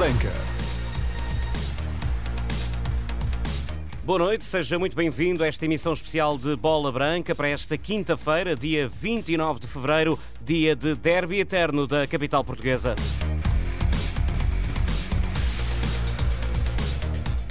[0.00, 0.32] Branca.
[4.02, 8.56] Boa noite, seja muito bem-vindo a esta emissão especial de Bola Branca para esta quinta-feira,
[8.56, 12.94] dia 29 de fevereiro, dia de derby eterno da capital portuguesa.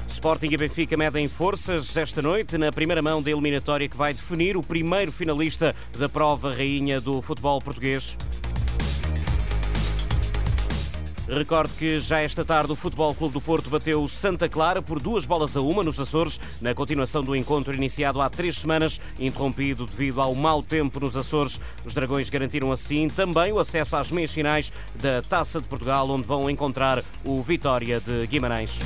[0.08, 4.58] Sporting e Benfica medem forças esta noite na primeira mão da eliminatória que vai definir
[4.58, 8.18] o primeiro finalista da prova rainha do futebol português.
[11.30, 15.28] Recordo que já esta tarde o Futebol Clube do Porto bateu Santa Clara por duas
[15.28, 20.22] bolas a uma nos Açores, na continuação do encontro iniciado há três semanas, interrompido devido
[20.22, 21.62] ao mau tempo nos Açores.
[21.86, 26.26] Os Dragões garantiram assim também o acesso às meias finais da Taça de Portugal, onde
[26.26, 28.80] vão encontrar o Vitória de Guimarães.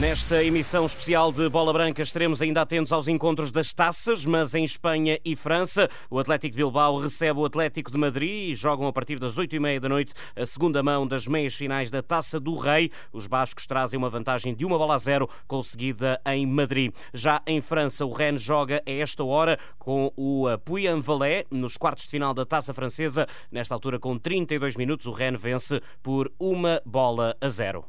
[0.00, 4.64] Nesta emissão especial de Bola Branca estaremos ainda atentos aos encontros das taças, mas em
[4.64, 5.90] Espanha e França.
[6.08, 9.78] O Atlético de Bilbao recebe o Atlético de Madrid e jogam a partir das 8h30
[9.78, 12.90] da noite a segunda mão das meias finais da Taça do Rei.
[13.12, 16.94] Os bascos trazem uma vantagem de uma bola a zero conseguida em Madrid.
[17.12, 22.10] Já em França, o Rennes joga a esta hora com o Puy-en-Velay nos quartos de
[22.10, 23.26] final da Taça Francesa.
[23.52, 27.84] Nesta altura, com 32 minutos, o Rennes vence por uma bola a zero.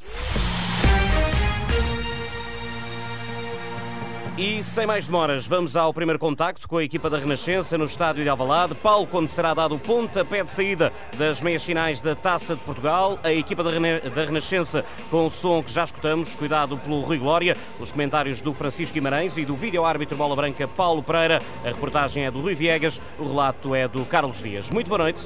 [4.37, 8.23] E sem mais demoras, vamos ao primeiro contacto com a equipa da Renascença no estádio
[8.23, 8.73] de Alvalade.
[8.73, 13.19] Paulo, quando será dado o pontapé de saída das meias finais da Taça de Portugal,
[13.25, 17.17] a equipa da, Rena da Renascença com o som que já escutamos, cuidado pelo Rui
[17.17, 21.41] Glória, os comentários do Francisco Guimarães e do vídeo-árbitro Bola Branca Paulo Pereira.
[21.65, 24.71] A reportagem é do Rui Viegas, o relato é do Carlos Dias.
[24.71, 25.25] Muito boa noite.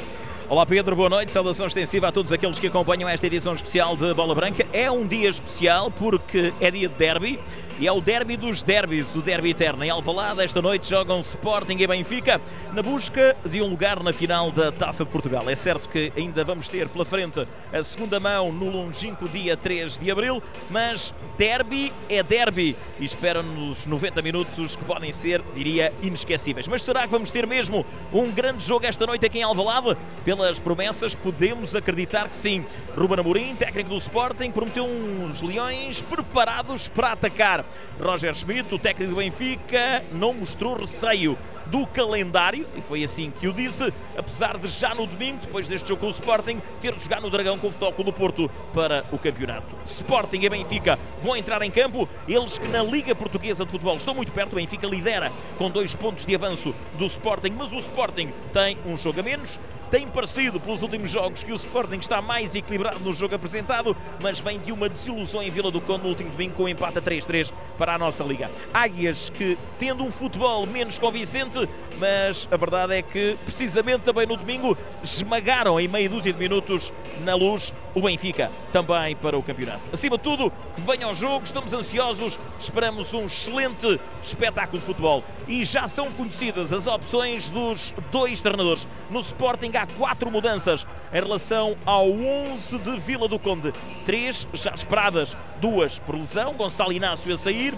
[0.49, 1.31] Olá Pedro, boa noite.
[1.31, 4.65] Saudação extensiva a todos aqueles que acompanham esta edição especial de Bola Branca.
[4.73, 7.39] É um dia especial porque é dia de derby
[7.77, 9.83] e é o derby dos derbys, o derby eterno.
[9.83, 12.39] Em Alvalade, esta noite jogam Sporting e Benfica
[12.73, 15.49] na busca de um lugar na final da Taça de Portugal.
[15.49, 19.97] É certo que ainda vamos ter pela frente a segunda mão no longínquo dia 3
[19.97, 26.67] de abril, mas derby é derby e esperam-nos 90 minutos que podem ser, diria, inesquecíveis.
[26.69, 29.97] Mas será que vamos ter mesmo um grande jogo esta noite aqui em Alvalade?
[30.23, 32.65] Pelas promessas, podemos acreditar que sim.
[32.97, 37.64] Ruben Amorim, técnico do Sporting, prometeu uns leões preparados para atacar.
[37.99, 43.47] Roger Schmidt, o técnico do Benfica, não mostrou receio do calendário, e foi assim que
[43.47, 47.03] o disse, apesar de já no domingo, depois deste jogo com o Sporting, ter de
[47.03, 49.75] jogar no Dragão com o Futebol do Porto para o campeonato.
[49.85, 54.13] Sporting e Benfica vão entrar em campo, eles que na Liga Portuguesa de Futebol estão
[54.13, 58.31] muito perto, o Benfica lidera com dois pontos de avanço do Sporting, mas o Sporting
[58.53, 59.59] tem um jogo a menos,
[59.89, 64.39] tem parecido pelos últimos jogos que o Sporting está mais equilibrado no jogo apresentado, mas
[64.39, 66.97] vem de uma desilusão em Vila do Conde no último domingo com o um empate
[66.97, 68.49] a 3-3 para a nossa Liga.
[68.73, 71.69] Águias que, tendo um futebol menos convincente,
[71.99, 76.91] mas a verdade é que, precisamente também no domingo, esmagaram em meia dúzia de minutos
[77.23, 79.81] na luz o Benfica, também para o campeonato.
[79.93, 85.23] Acima de tudo, que venha ao jogo, estamos ansiosos, esperamos um excelente espetáculo de futebol.
[85.47, 88.85] E já são conhecidas as opções dos dois treinadores.
[89.09, 93.73] No Sporting há quatro mudanças em relação ao 11 de Vila do Conde.
[94.03, 97.73] Três já esperadas, duas por lesão, Gonçalo Inácio a sair,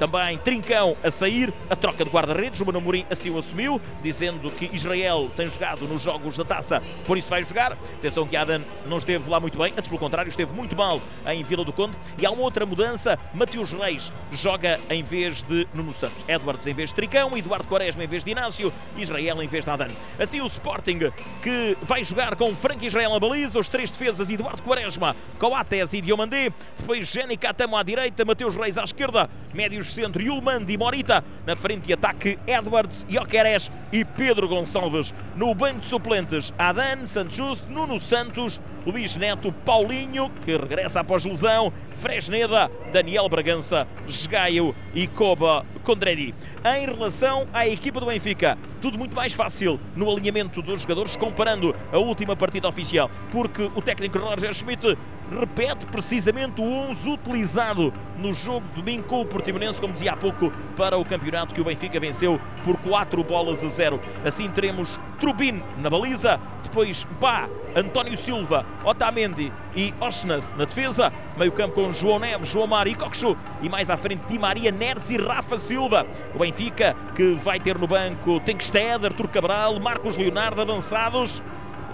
[0.00, 4.50] também Trincão a sair, a troca de guarda-redes, o Mano Amorim assim o assumiu, dizendo
[4.50, 7.72] que Israel tem jogado nos jogos da taça, por isso vai jogar.
[7.72, 11.44] Atenção que Adam não esteve lá muito bem, antes pelo contrário, esteve muito mal em
[11.44, 11.98] Vila do Conde.
[12.16, 16.24] E há uma outra mudança, Mateus Reis joga em vez de Nuno Santos.
[16.26, 19.70] Edwards em vez de Trincão, Eduardo Quaresma em vez de Inácio, Israel em vez de
[19.70, 19.88] Adam.
[20.18, 21.12] Assim o Sporting
[21.42, 26.00] que vai jogar com Frank Israel a baliza, os três defesas, Eduardo Quaresma, Coates e
[26.00, 31.24] Diomandé, depois Jenny Catamo à direita, Mateus Reis à esquerda, médios centro, Yulmandi Morita.
[31.46, 35.12] Na frente de ataque, Edwards, Jokeres e Pedro Gonçalves.
[35.36, 41.72] No banco de suplentes, Adan, Santos Nuno Santos, Luís Neto, Paulinho, que regressa após lesão,
[41.96, 46.34] Fresneda, Daniel Bragança, Esgaio e Koba Condredi.
[46.64, 51.74] Em relação à equipa do Benfica, tudo muito mais fácil no alinhamento dos jogadores, comparando
[51.92, 54.96] a última partida oficial, porque o técnico Roger Schmidt
[55.30, 60.16] repete precisamente o 11 utilizado no jogo de domingo com o Portimonense, como dizia há
[60.16, 64.00] pouco, para o campeonato que o Benfica venceu por 4 bolas a 0.
[64.24, 71.52] Assim teremos Trubin na baliza, depois Bá, António Silva, Otamendi e Osnas na defesa, meio
[71.52, 75.10] campo com João Neves, João Mar e Coxo e mais à frente Di Maria, Neres
[75.10, 76.06] e Rafa Silva.
[76.34, 81.42] O Benfica que vai ter no banco Tenkstead, Artur Cabral, Marcos Leonardo avançados,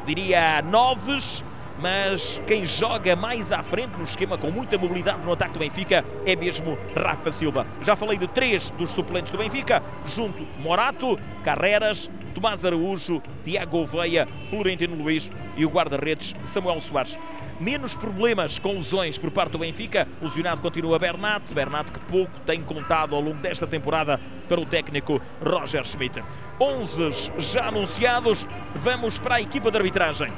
[0.07, 1.45] diria Noves,
[1.79, 6.05] mas quem joga mais à frente no esquema, com muita mobilidade no ataque do Benfica,
[6.25, 7.67] é mesmo Rafa Silva.
[7.83, 14.29] Já falei de três dos suplentes do Benfica, junto Morato, Carreras, Tomás Araújo, Tiago Oveia,
[14.49, 17.19] Florentino Luiz e o guarda-redes Samuel Soares.
[17.59, 20.07] Menos problemas com lesões por parte do Benfica.
[20.21, 21.55] Lesionado continua Bernat.
[21.55, 26.23] Bernat que pouco tem contado ao longo desta temporada para o técnico Roger Schmidt.
[26.61, 28.47] 11 já anunciados.
[28.75, 30.31] Vamos para a equipa de arbitragem.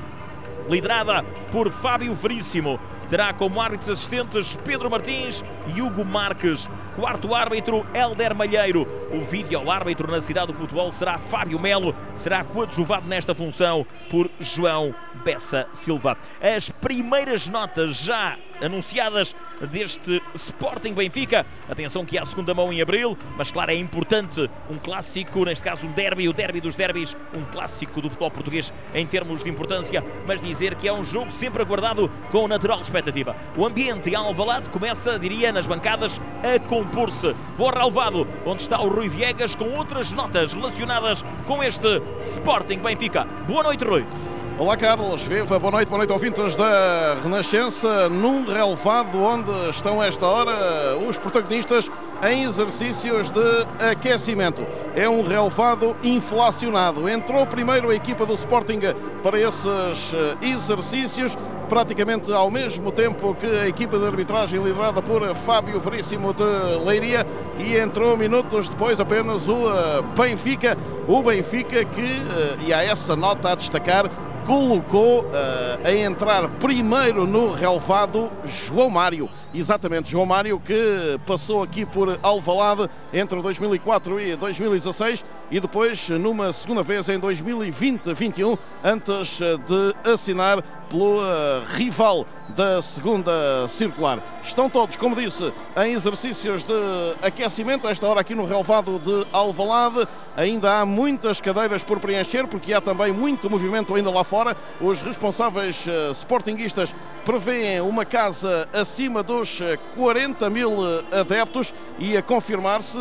[0.69, 2.79] Liderada por Fábio Veríssimo.
[3.09, 5.43] Terá como árbitros assistentes Pedro Martins
[5.75, 6.69] e Hugo Marques.
[6.94, 8.87] Quarto árbitro, Helder Malheiro.
[9.11, 11.94] O vídeo árbitro na cidade do futebol será Fábio Melo.
[12.15, 14.94] Será coadjuvado nesta função por João
[15.25, 16.19] Bessa Silva.
[16.41, 19.35] As primeiras notas já anunciadas
[19.71, 21.45] deste Sporting Benfica.
[21.69, 25.65] Atenção que há a segunda mão em abril, mas claro, é importante um clássico, neste
[25.65, 29.51] caso um derby, o derby dos derbys, um clássico do futebol português em termos de
[29.51, 33.37] importância, mas dizer que é um jogo sempre aguardado com natural expectativa.
[33.57, 37.35] O ambiente em Alvalade começa, diria, nas bancadas a compor-se.
[37.57, 43.25] Boa relevado, onde está o Rui Viegas com outras notas relacionadas com este Sporting Benfica.
[43.47, 44.05] Boa noite, Rui.
[44.59, 50.27] Olá Carlos, viva, boa noite, boa noite ouvintes da Renascença, num relevado onde estão esta
[50.27, 51.89] hora os protagonistas
[52.29, 54.67] em exercícios de aquecimento.
[54.97, 57.09] É um relevado inflacionado.
[57.09, 58.81] Entrou primeiro a equipa do Sporting
[59.23, 60.13] para esses
[60.43, 61.39] exercícios,
[61.69, 67.25] praticamente ao mesmo tempo que a equipa de arbitragem liderada por Fábio Veríssimo de Leiria
[67.61, 69.69] e entrou minutos depois apenas o
[70.19, 70.77] Benfica,
[71.07, 74.11] o Benfica que, eh, e há essa nota a destacar,
[74.49, 75.29] colocou uh,
[75.87, 79.29] a entrar primeiro no relevado João Mário.
[79.53, 86.50] Exatamente, João Mário que passou aqui por Alvalade entre 2004 e 2016 e depois numa
[86.55, 91.20] segunda vez em 2020-21 antes de assinar pelo
[91.76, 94.23] rival da segunda circular.
[94.43, 95.52] Estão todos, como disse,
[95.85, 96.73] em exercícios de
[97.23, 100.08] aquecimento, esta hora aqui no relevado de Alvalade.
[100.37, 104.56] Ainda há muitas cadeiras por preencher, porque há também muito movimento ainda lá fora.
[104.81, 106.94] Os responsáveis uh, sportinguistas
[107.25, 109.61] prevêem uma casa acima dos
[109.94, 110.73] 40 mil
[111.12, 112.96] adeptos e a confirmar-se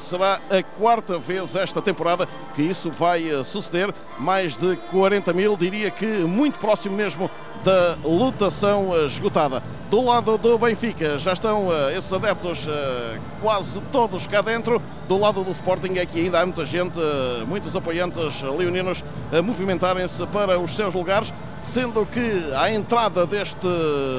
[0.00, 3.92] será a quarta vez esta temporada que isso vai suceder.
[4.18, 7.28] Mais de 40 mil, diria que muito próximo mesmo
[7.64, 9.62] da lotação esgotada.
[9.92, 12.70] Do lado do Benfica já estão uh, esses adeptos uh,
[13.42, 14.80] quase todos cá dentro.
[15.06, 19.42] Do lado do Sporting é que ainda há muita gente, uh, muitos apoiantes leoninos a
[19.42, 21.32] movimentarem-se para os seus lugares,
[21.62, 22.20] sendo que
[22.56, 23.68] à entrada deste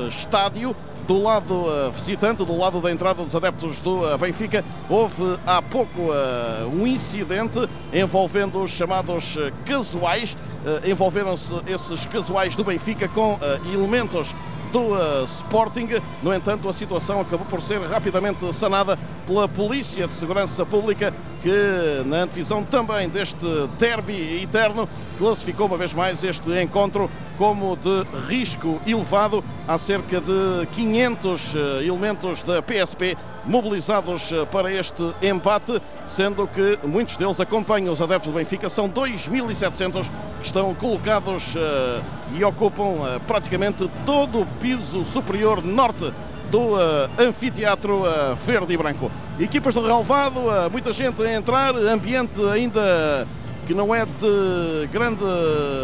[0.10, 0.76] estádio
[1.08, 5.62] do lado uh, visitante, do lado da entrada dos adeptos do uh, Benfica, houve há
[5.62, 10.38] pouco uh, um incidente envolvendo os chamados casuais.
[10.86, 13.38] Envolveram-se esses casuais do Benfica com
[13.74, 14.34] elementos
[14.74, 15.88] do uh, Sporting.
[16.22, 18.98] No entanto, a situação acabou por ser rapidamente sanada
[19.28, 21.14] pela Polícia de Segurança Pública,
[21.44, 23.46] que na antevisão também deste
[23.78, 24.88] derby eterno
[25.18, 29.44] classificou uma vez mais este encontro como de risco elevado.
[29.68, 36.80] Há cerca de 500 eh, elementos da PSP mobilizados eh, para este empate, sendo que
[36.86, 38.70] muitos deles acompanham os adeptos do Benfica.
[38.70, 40.10] São 2.700
[40.40, 42.02] que estão colocados eh,
[42.36, 46.14] e ocupam praticamente todo o piso superior norte
[46.54, 49.12] do uh, anfiteatro uh, verde e branco.
[49.40, 53.28] Equipas do relevado, uh, muita gente a entrar, ambiente ainda
[53.66, 55.24] que não é de grande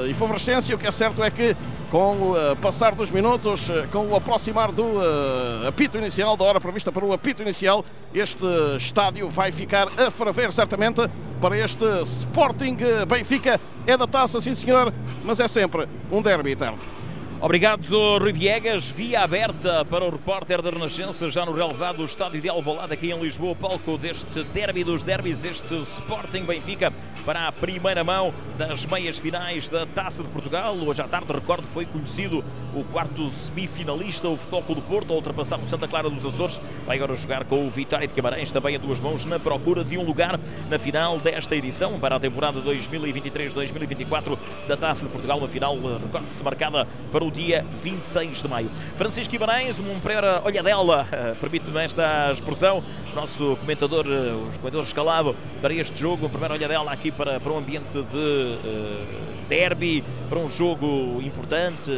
[0.07, 0.75] efervescência.
[0.75, 1.55] O que é certo é que,
[1.89, 6.91] com o passar dos minutos, com o aproximar do uh, apito inicial, da hora prevista
[6.91, 8.45] para o apito inicial, este
[8.77, 11.09] estádio vai ficar a ferver certamente
[11.41, 12.77] para este Sporting
[13.07, 13.59] Benfica.
[13.87, 16.98] É da taça, sim senhor, mas é sempre um derby eterno.
[17.41, 18.89] Obrigado, Rui Viegas.
[18.89, 23.17] Via aberta para o repórter da Renascença, já no relevado estádio de Alvalade, aqui em
[23.17, 26.91] Lisboa, palco deste derby dos derbys, este Sporting Benfica,
[27.25, 30.75] para a primeira mão das meias finais da Taça de Portugal.
[30.75, 32.43] Hoje à tarde, recordo, foi conhecido
[32.75, 36.59] o quarto semifinalista, o Futebol do Porto, a ultrapassar o Santa Clara dos Açores.
[36.85, 39.97] Vai agora jogar com o Vitória de Camarães, também a duas mãos, na procura de
[39.97, 40.37] um lugar
[40.69, 45.37] na final desta edição, para a temporada 2023-2024 da Taça de Portugal.
[45.37, 48.69] Uma final, recorde-se, marcada para o o dia 26 de maio.
[48.95, 52.83] Francisco Guimarães, um primeira olhadela, eh, permite-me esta expressão,
[53.15, 57.51] nosso comentador, eh, os comentadores escalado para este jogo, uma primeira olhadela aqui para, para
[57.51, 59.07] um ambiente de uh,
[59.47, 61.91] derby, para um jogo importante.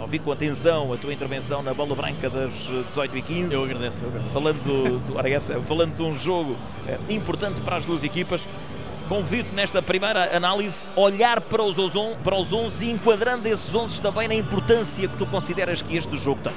[0.00, 2.52] Ouvi com atenção a tua intervenção na bola branca das
[2.88, 4.02] 18 e 15 Eu agradeço.
[4.02, 4.32] Eu agradeço.
[4.32, 6.56] Falando, de, essa, falando de um jogo
[7.08, 8.48] importante para as duas equipas
[9.10, 11.76] convido nesta primeira análise olhar para os,
[12.22, 16.16] para os 11 e enquadrando esses 11 também na importância que tu consideras que este
[16.16, 16.52] jogo tem.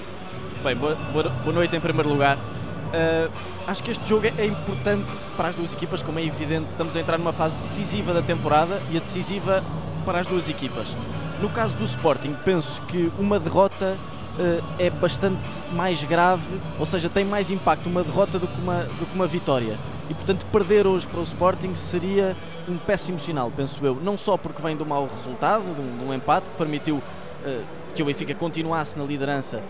[0.64, 2.38] Bem, boa, boa noite em primeiro lugar.
[2.38, 3.32] Uh,
[3.66, 6.70] acho que este jogo é importante para as duas equipas, como é evidente.
[6.70, 9.64] Estamos a entrar numa fase decisiva da temporada e a decisiva
[10.06, 10.96] para as duas equipas.
[11.42, 13.98] No caso do Sporting, penso que uma derrota
[14.38, 15.42] uh, é bastante
[15.72, 19.26] mais grave, ou seja, tem mais impacto uma derrota do que uma, do que uma
[19.26, 19.76] vitória.
[20.10, 22.36] E portanto, perder hoje para o Sporting seria
[22.68, 23.96] um péssimo sinal, penso eu.
[24.00, 27.66] Não só porque vem do mau resultado, de um, de um empate que permitiu uh,
[27.94, 29.64] que o Benfica continuasse na liderança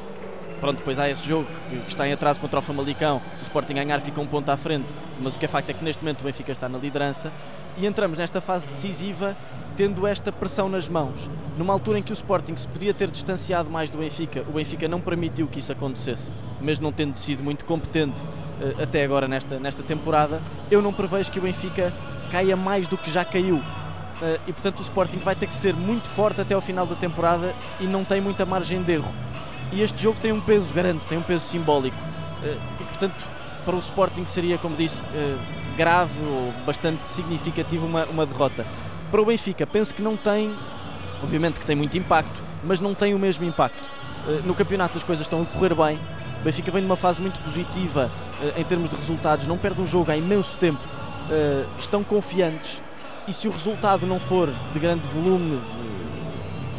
[0.63, 3.21] pronto, depois há esse jogo que, que, está em atraso contra o Famalicão.
[3.35, 4.87] Se o Sporting ganhar, fica um ponto à frente.
[5.19, 7.33] Mas o que é facto é que neste momento o Benfica está na liderança.
[7.77, 9.35] E entramos nesta fase decisiva
[9.75, 11.29] tendo esta pressão nas mãos.
[11.57, 14.87] Numa altura em que o Sporting se podia ter distanciado mais do Benfica, o Benfica
[14.87, 19.59] não permitiu que isso acontecesse, mesmo não tendo sido muito competente uh, até agora nesta,
[19.59, 20.41] nesta temporada.
[20.69, 21.93] Eu não prevejo que o Benfica
[22.31, 23.57] caia mais do que já caiu.
[23.57, 26.95] Uh, e portanto o Sporting vai ter que ser muito forte até ao final da
[26.95, 29.13] temporada e não tem muita margem de erro
[29.73, 31.97] e este jogo tem um peso grande, tem um peso simbólico.
[32.43, 33.23] Eh, e, portanto,
[33.65, 35.03] para o Sporting seria, como disse,
[35.75, 38.65] grave ou bastante significativo uma, uma derrota.
[39.11, 40.55] Para o Benfica, penso que não tem,
[41.21, 43.89] obviamente que tem muito impacto, mas não tem o mesmo impacto.
[44.27, 45.99] Eh, no campeonato as coisas estão a correr bem,
[46.41, 48.09] o Benfica vem numa fase muito positiva
[48.57, 50.81] em termos de resultados, não perde um jogo há imenso tempo,
[51.79, 52.81] estão confiantes
[53.27, 55.61] e se o resultado não for de grande volume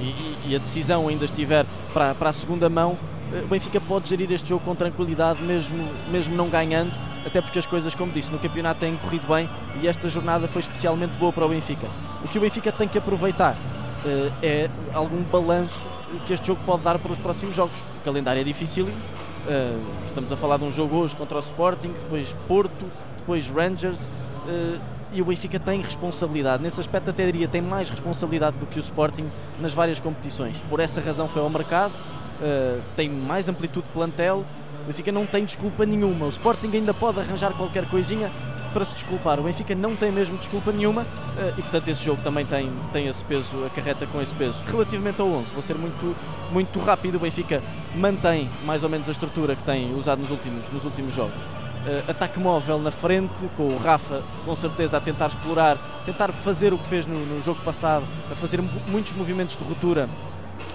[0.00, 2.98] e, e, a decisão ainda estiver para, para a segunda mão,
[3.32, 6.92] eh, o Benfica pode gerir este jogo com tranquilidade, mesmo, mesmo não ganhando,
[7.24, 9.48] até porque as coisas, como disse, no campeonato têm corrido bem
[9.80, 11.88] e esta jornada foi especialmente boa para o Benfica.
[12.24, 15.86] O que o Benfica tem que aproveitar uh, é algum balanço
[16.26, 17.78] que este jogo pode dar para os próximos jogos.
[18.00, 21.92] O calendário é difícil, uh, estamos a falar de um jogo hoje contra o Sporting,
[21.92, 24.08] depois Porto, depois Rangers.
[24.46, 26.60] Uh, e o Benfica tem responsabilidade.
[26.60, 30.60] Nesse aspecto, até diria, tem mais responsabilidade do que o Sporting nas várias competições.
[30.68, 34.44] Por essa razão, foi ao mercado, uh, tem mais amplitude de plantel.
[34.84, 36.26] O Benfica não tem desculpa nenhuma.
[36.26, 38.30] O Sporting ainda pode arranjar qualquer coisinha
[38.72, 39.40] para se desculpar.
[39.40, 43.06] O Benfica não tem mesmo desculpa nenhuma uh, e, portanto, esse jogo também tem, tem
[43.06, 44.62] esse peso, acarreta com esse peso.
[44.66, 46.14] Relativamente ao 11, vou ser muito,
[46.52, 47.16] muito rápido.
[47.16, 47.62] O Benfica
[47.94, 51.42] mantém mais ou menos a estrutura que tem usado nos últimos, nos últimos jogos
[51.84, 56.72] uh, ataque móvel na frente, com o Rafa com certeza a tentar explorar, tentar fazer
[56.72, 60.08] o que fez no, no jogo passado, a fazer muitos movimentos de ruptura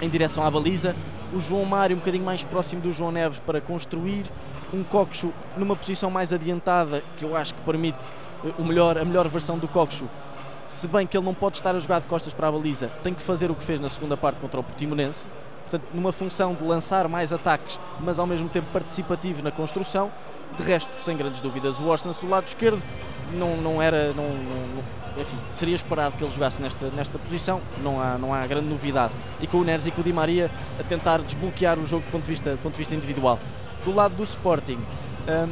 [0.01, 0.95] em direção à baliza.
[1.31, 4.25] O João Mário um bocadinho mais próximo do João Neves para construir.
[4.74, 8.03] Um Coxo numa posição mais adiantada, que eu acho que permite
[8.43, 10.09] eh, o melhor, a melhor versão do Coxo.
[10.67, 13.13] Se bem que ele não pode estar a jogar de costas para a baliza, tem
[13.13, 15.27] que fazer o que fez na segunda parte contra o Portimonense.
[15.69, 20.11] Portanto, numa função de lançar mais ataques, mas ao mesmo tempo participativo na construção.
[20.57, 22.81] De resto, sem grandes dúvidas, o Washington do lado esquerdo
[23.33, 24.11] não, não era.
[24.13, 24.83] Não, não,
[25.21, 29.13] enfim, seria esperado que ele jogasse nesta, nesta posição, não há, não há grande novidade.
[29.39, 30.49] E com o Neres e com o Di Maria
[30.79, 33.38] a tentar desbloquear o jogo do ponto de vista, ponto de vista individual.
[33.85, 34.79] Do lado do Sporting,
[35.27, 35.51] hum,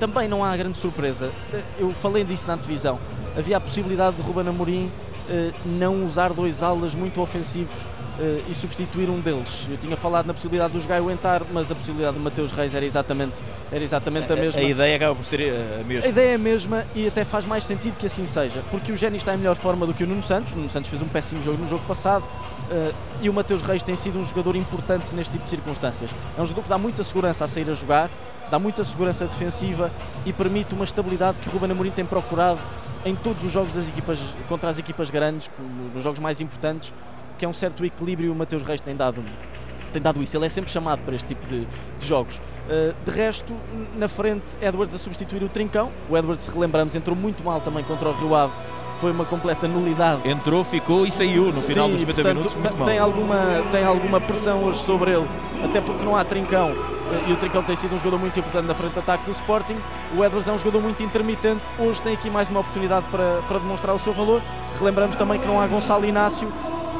[0.00, 1.30] também não há grande surpresa.
[1.78, 2.98] Eu falei disso na antevisão.
[3.36, 7.86] Havia a possibilidade de Ruben Amorim uh, não usar dois alas muito ofensivos
[8.18, 9.66] uh, e substituir um deles.
[9.70, 12.84] Eu tinha falado na possibilidade dos Gaio entrar, mas a possibilidade do Mateus Reis era
[12.84, 13.40] exatamente,
[13.70, 14.60] era exatamente a, a mesma.
[14.60, 16.06] A, ideia acaba por ser eh, a mesma.
[16.06, 18.96] A ideia é a mesma e até faz mais sentido que assim seja, porque o
[18.96, 20.52] Géni está em melhor forma do que o Nuno Santos.
[20.52, 23.82] O Nuno Santos fez um péssimo jogo no jogo passado uh, e o Mateus Reis
[23.82, 26.10] tem sido um jogador importante neste tipo de circunstâncias.
[26.36, 28.10] É um jogador que dá muita segurança a sair a jogar,
[28.50, 29.90] dá muita segurança defensiva
[30.24, 32.60] e permite uma estabilidade que o Ruben Amorim tem procurado
[33.04, 34.18] em todos os jogos das equipas
[34.48, 35.50] contra as equipas grandes,
[35.94, 36.92] nos jogos mais importantes,
[37.38, 39.24] que é um certo equilíbrio o Mateus Reis tem dado,
[39.92, 40.36] tem dado isso.
[40.36, 42.38] Ele é sempre chamado para este tipo de, de jogos.
[42.38, 43.54] Uh, de resto,
[43.96, 45.90] na frente, Edwards a substituir o Trincão.
[46.08, 48.54] O Edwards, relembramos, entrou muito mal também contra o Rio Ave.
[48.98, 50.28] Foi uma completa nulidade.
[50.28, 52.56] Entrou, ficou e saiu no Sim, final dos 50 portanto, minutos.
[52.56, 53.08] Muito tem, mal.
[53.08, 53.36] alguma,
[53.70, 55.28] tem alguma pressão hoje sobre ele,
[55.64, 56.72] até porque não há Trincão.
[56.72, 59.32] Uh, e o Trincão tem sido um jogador muito importante na frente de ataque do
[59.32, 59.76] Sporting.
[60.16, 61.62] O Edwards é um jogador muito intermitente.
[61.78, 64.40] Hoje tem aqui mais uma oportunidade para, para demonstrar o seu valor.
[64.78, 66.50] Relembramos também que não há Gonçalo Inácio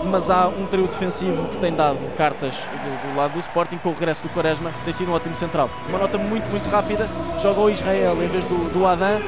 [0.04, 3.90] mas há um trio defensivo que tem dado cartas do, do, lado do Sporting com
[3.90, 5.70] o regresso do Quaresma, tem sido um ótimo central.
[5.88, 7.08] Uma nota muito, muito rápida,
[7.38, 9.20] joga o Israel em vez do, do Adam.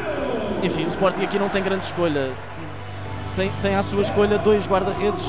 [0.62, 2.30] Enfim, o Sporting aqui não tem grande escolha.
[3.34, 5.24] Tem, tem à sua escolha dois guarda-redes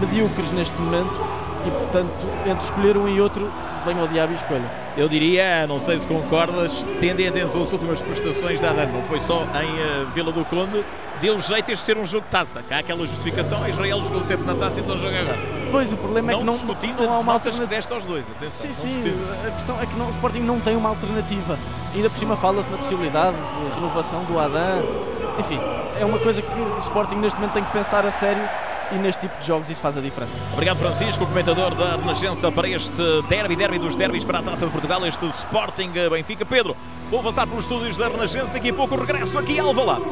[0.00, 1.20] medíocres neste momento
[1.66, 3.50] e, portanto, entre escolher um e outro,
[3.84, 4.64] venha o diabo e escolha.
[4.96, 9.02] Eu diria, não sei se concordas, tendo em atenção as últimas prestações da Adam, não
[9.02, 10.84] foi só em uh, Vila do Conde,
[11.20, 12.62] deu jeito este ser um jogo de taça.
[12.62, 15.38] Cá há aquela justificação, Israel jogou sempre na taça, então joga agora.
[15.70, 17.68] Pois, o problema não é que não, discutindo não há uma alternativa.
[17.68, 19.14] que deste aos dois, atenção, Sim, sim,
[19.46, 21.58] a questão é que não, o Sporting não tem uma alternativa.
[21.94, 24.82] Ainda por cima fala-se na possibilidade de renovação do Adam.
[25.38, 25.60] enfim,
[26.00, 28.42] é uma coisa que o Sporting neste momento tem que pensar a sério
[28.92, 30.32] e neste tipo de jogos isso faz a diferença.
[30.52, 32.92] Obrigado Francisco, comentador da Renascença para este
[33.28, 36.44] derby, derby dos derbys para a Taça de Portugal, este Sporting Benfica.
[36.44, 36.76] Pedro,
[37.10, 40.04] vou passar pelos estúdios da Renascença, daqui a pouco regresso aqui a Alvalade.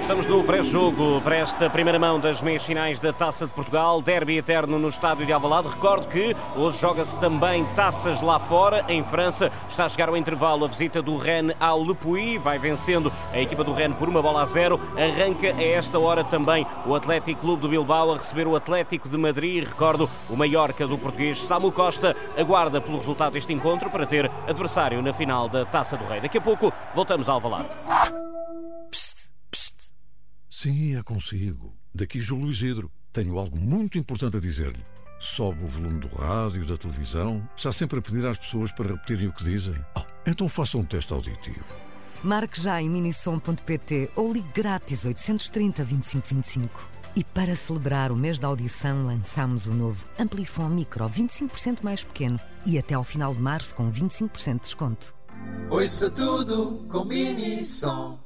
[0.00, 4.38] Estamos no pré-jogo para esta primeira mão das meias finais da Taça de Portugal, derby
[4.38, 5.68] eterno no estádio de Alvalade.
[5.68, 9.52] Recordo que hoje joga-se também taças lá fora, em França.
[9.68, 13.38] Está a chegar ao intervalo a visita do Rennes ao Le Puy, vai vencendo a
[13.38, 14.80] equipa do Rennes por uma bola a zero.
[14.96, 19.16] Arranca a esta hora também o Atlético Clube de Bilbao a receber o Atlético de
[19.16, 19.68] Madrid.
[19.68, 25.00] Recordo, o Mallorca do português Samu Costa aguarda pelo resultado deste encontro para ter adversário
[25.02, 26.20] na final da Taça do Rei.
[26.20, 27.76] Daqui a pouco voltamos a Alvalade.
[30.62, 31.72] Sim, é consigo.
[31.94, 32.92] Daqui Júlio Isidro.
[33.14, 34.84] Tenho algo muito importante a dizer-lhe.
[35.18, 37.48] Sobe o volume do rádio, da televisão.
[37.56, 39.74] Está sempre a pedir às pessoas para repetirem o que dizem.
[39.96, 41.64] Ah, então faça um teste auditivo.
[42.22, 46.90] Marque já em minisom.pt ou ligue grátis 830 25 25.
[47.16, 52.38] E para celebrar o mês da audição, lançamos o novo Amplifon Micro 25% mais pequeno
[52.66, 55.14] e até ao final de março com 25% de desconto.
[55.70, 58.19] Ouça tudo com Minisom.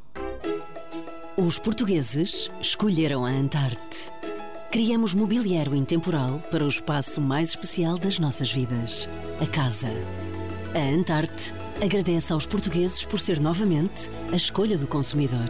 [1.36, 4.08] Os portugueses escolheram a Antarte.
[4.70, 9.08] Criamos mobiliário intemporal para o espaço mais especial das nossas vidas
[9.40, 9.88] a casa.
[10.76, 15.48] A Antarte agradece aos portugueses por ser novamente a escolha do consumidor.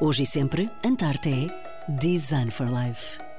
[0.00, 3.29] Hoje e sempre, Antarte é Design for Life.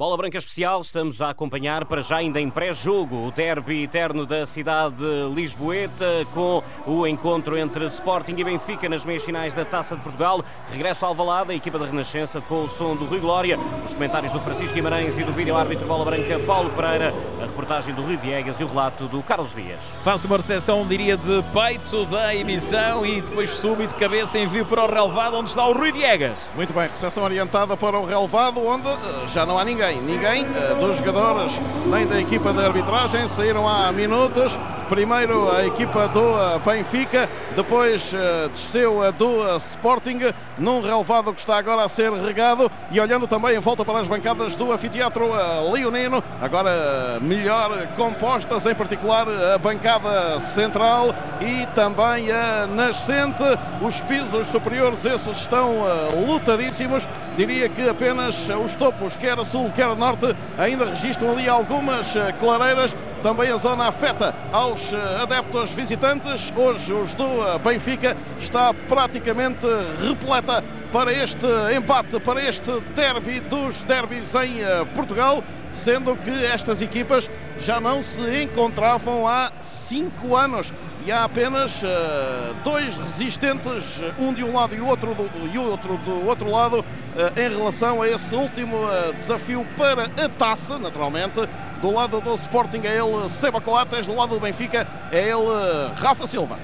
[0.00, 4.46] Bola Branca Especial, estamos a acompanhar para já ainda em pré-jogo o derby eterno da
[4.46, 5.04] cidade
[5.34, 10.42] lisboeta com o encontro entre Sporting e Benfica nas meias finais da Taça de Portugal.
[10.70, 14.32] Regresso ao Alvalade, a equipa da Renascença com o som do Rui Glória, os comentários
[14.32, 18.58] do Francisco Guimarães e do vídeo-árbitro Bola Branca Paulo Pereira, a reportagem do Rui Viegas
[18.58, 19.84] e o relato do Carlos Dias.
[20.02, 24.64] Faço uma recepção, diria, de peito da emissão e depois subo e de cabeça envio
[24.64, 26.38] para o relevado onde está o Rui Viegas.
[26.56, 30.02] Muito bem, recepção orientada para o relevado onde eh, já não há ninguém.
[30.02, 34.60] Ninguém uh, dos jogadores nem da equipa de arbitragem saíram há minutos.
[34.86, 40.18] Primeiro a equipa do uh, Benfica, depois uh, desceu a do Sporting,
[40.58, 44.08] num relevado que está agora a ser regado e olhando também em volta para as
[44.08, 45.30] bancadas do anfiteatro
[45.72, 53.44] leonino, agora melhor compostas, em particular a bancada central e também a nascente.
[53.80, 55.84] Os pisos superiores, esses estão
[56.26, 57.08] lutadíssimos.
[57.40, 62.12] Diria que apenas os topos, quer a sul, quer a norte, ainda registram ali algumas
[62.38, 62.94] clareiras.
[63.22, 66.52] Também a zona afeta aos adeptos visitantes.
[66.54, 69.66] Hoje os do Benfica está praticamente
[70.06, 74.58] repleta para este empate, para este derby dos derbys em
[74.94, 80.70] Portugal, sendo que estas equipas já não se encontravam há cinco anos
[81.04, 85.96] e há apenas uh, dois resistentes, um de um lado e outro do, e outro
[85.98, 91.48] do outro lado, uh, em relação a esse último uh, desafio para a taça, naturalmente.
[91.80, 96.26] Do lado do Sporting é ele Seba Coates, do lado do Benfica é ele Rafa
[96.26, 96.58] Silva.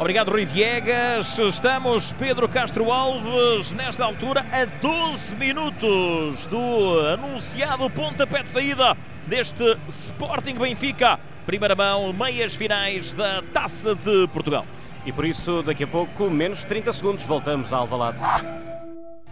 [0.00, 1.38] Obrigado, Rui Viegas.
[1.38, 8.96] Estamos, Pedro Castro Alves, nesta altura, a 12 minutos do anunciado pontapé de saída
[9.28, 11.20] deste Sporting Benfica.
[11.46, 14.66] Primeira mão, meias finais da Taça de Portugal.
[15.04, 18.20] E por isso, daqui a pouco, menos 30 segundos, voltamos a Alvalade.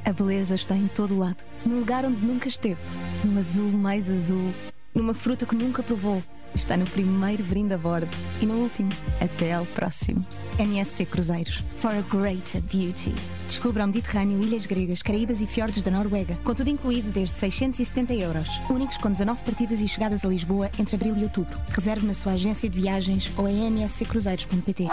[0.05, 2.81] A beleza está em todo lado, no lugar onde nunca esteve,
[3.25, 4.55] no azul mais azul,
[4.95, 6.23] numa fruta que nunca provou.
[6.55, 8.91] Está no primeiro brinde a bordo e no último.
[9.21, 10.25] Até ao próximo.
[10.59, 11.57] MSC Cruzeiros.
[11.81, 13.13] For a greater beauty.
[13.47, 16.37] Descubra o Mediterrâneo, ilhas gregas, Caraíbas e fiordes da Noruega.
[16.43, 18.49] Com tudo incluído desde 670 euros.
[18.69, 21.57] Únicos com 19 partidas e chegadas a Lisboa entre abril e outubro.
[21.69, 24.89] Reserve na sua agência de viagens ou em msccruzeiros.pt.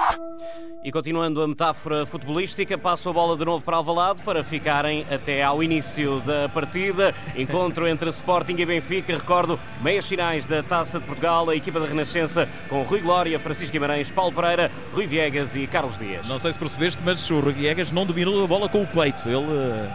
[0.84, 5.42] E continuando a metáfora futebolística, passo a bola de novo para Alvalade para ficarem até
[5.42, 7.16] ao início da partida.
[7.38, 9.16] Encontro entre Sporting e Benfica.
[9.16, 11.50] Recordo, meias finais da Taça de Portugal.
[11.50, 15.98] A equipa da Renascença com Rui Glória, Francisco Guimarães, Paulo Pereira, Rui Viegas e Carlos
[15.98, 16.28] Dias.
[16.28, 19.28] Não sei se percebeste, mas o Rui Viegas não dominou a bola com o peito.
[19.28, 19.90] Ele uh,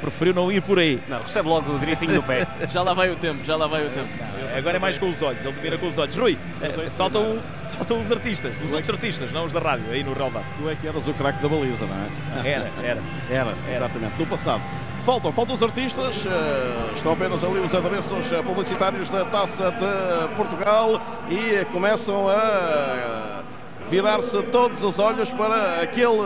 [0.00, 1.00] preferiu não ir por aí.
[1.08, 2.46] Não, recebe logo direitinho no pé.
[2.68, 4.08] já lá vai o tempo, já lá vai o tempo.
[4.56, 6.16] Agora é mais com os olhos, ele domina com os olhos.
[6.16, 7.38] Rui, uh, faltam,
[7.76, 10.46] faltam os artistas, os outros artistas, não os da rádio, aí no relvado.
[10.58, 12.48] Tu é que eras o craque da baliza, não é?
[12.48, 13.02] Era, era.
[13.30, 14.62] Era, exatamente, no passado.
[15.04, 21.00] Faltam, faltam os artistas, uh, estão apenas ali os adereços publicitários da Taça de Portugal
[21.30, 23.42] e começam a
[23.88, 26.22] virar-se todos os olhos para aquele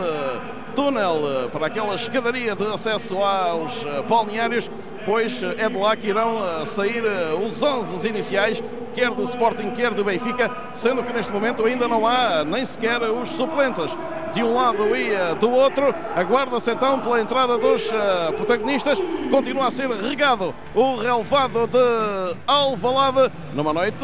[0.75, 4.69] túnel, para aquela escadaria de acesso aos balneários,
[5.05, 7.03] pois é de lá que irão sair
[7.45, 12.05] os 11 iniciais, quer do Sporting, quer do Benfica, sendo que neste momento ainda não
[12.05, 13.97] há nem sequer os suplentes.
[14.33, 15.93] De um lado e do outro.
[16.15, 18.99] Aguarda-se então pela entrada dos uh, protagonistas.
[19.29, 23.97] Continua a ser regado o relevado de Alvalade numa noite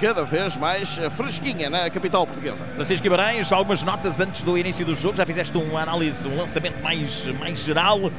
[0.00, 2.64] cada vez mais fresquinha na capital portuguesa.
[2.74, 5.16] Francisco Guimarães, algumas notas antes do início do jogo.
[5.16, 7.98] Já fizeste uma análise, um lançamento mais, mais geral.
[7.98, 8.10] Uh,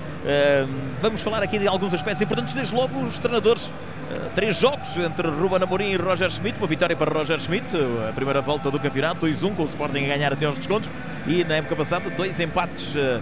[1.01, 2.53] vamos falar aqui de alguns aspectos importantes.
[2.53, 3.67] Desde logo os treinadores.
[3.67, 6.57] Uh, três jogos entre Ruben Amorim e Roger Schmidt.
[6.59, 7.75] Uma vitória para Roger Schmidt,
[8.07, 10.89] a primeira volta do campeonato, 2-1, com o Sporting a ganhar até aos descontos.
[11.25, 13.21] E na época passada, dois empates uh,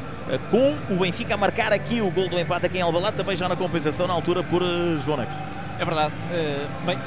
[0.49, 3.47] com o Benfica a marcar aqui o gol do empate aqui em Alvalade, também já
[3.47, 5.35] na compensação na altura por uh, João Neves.
[5.77, 6.13] É verdade.
[6.31, 6.97] É, bem,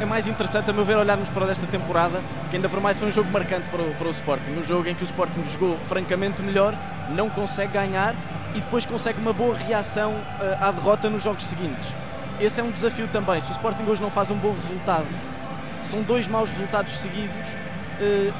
[0.00, 3.08] é mais interessante, a meu ver, olharmos para esta temporada, que ainda por mais foi
[3.08, 4.50] um jogo marcante para o, para o Sporting.
[4.52, 6.74] Um jogo em que o Sporting jogou francamente melhor,
[7.10, 8.14] não consegue ganhar
[8.54, 11.94] e depois consegue uma boa reação uh, à derrota nos jogos seguintes.
[12.40, 13.40] Esse é um desafio também.
[13.40, 15.06] Se o Sporting hoje não faz um bom resultado,
[15.82, 17.67] são dois maus resultados seguidos, uh,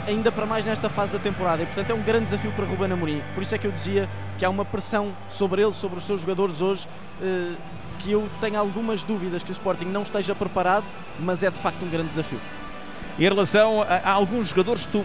[0.07, 1.63] ainda para mais nesta fase da temporada.
[1.63, 3.23] E, portanto, é um grande desafio para Ruben Amorim.
[3.35, 6.21] Por isso é que eu dizia que há uma pressão sobre ele, sobre os seus
[6.21, 6.87] jogadores hoje.
[7.21, 7.57] Uh,
[7.99, 10.87] que eu tenho algumas dúvidas que o Sporting não esteja preparado,
[11.19, 12.41] mas é de facto um grande desafio.
[13.19, 15.05] Em relação a, a alguns jogadores tu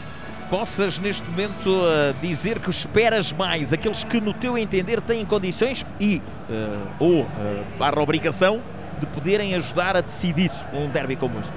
[0.49, 5.83] possas neste momento uh, dizer que esperas mais, aqueles que no teu entender têm condições
[5.99, 7.27] e uh, ou uh,
[7.79, 8.61] barra obrigação
[8.99, 11.53] de poderem ajudar a decidir um derby como este,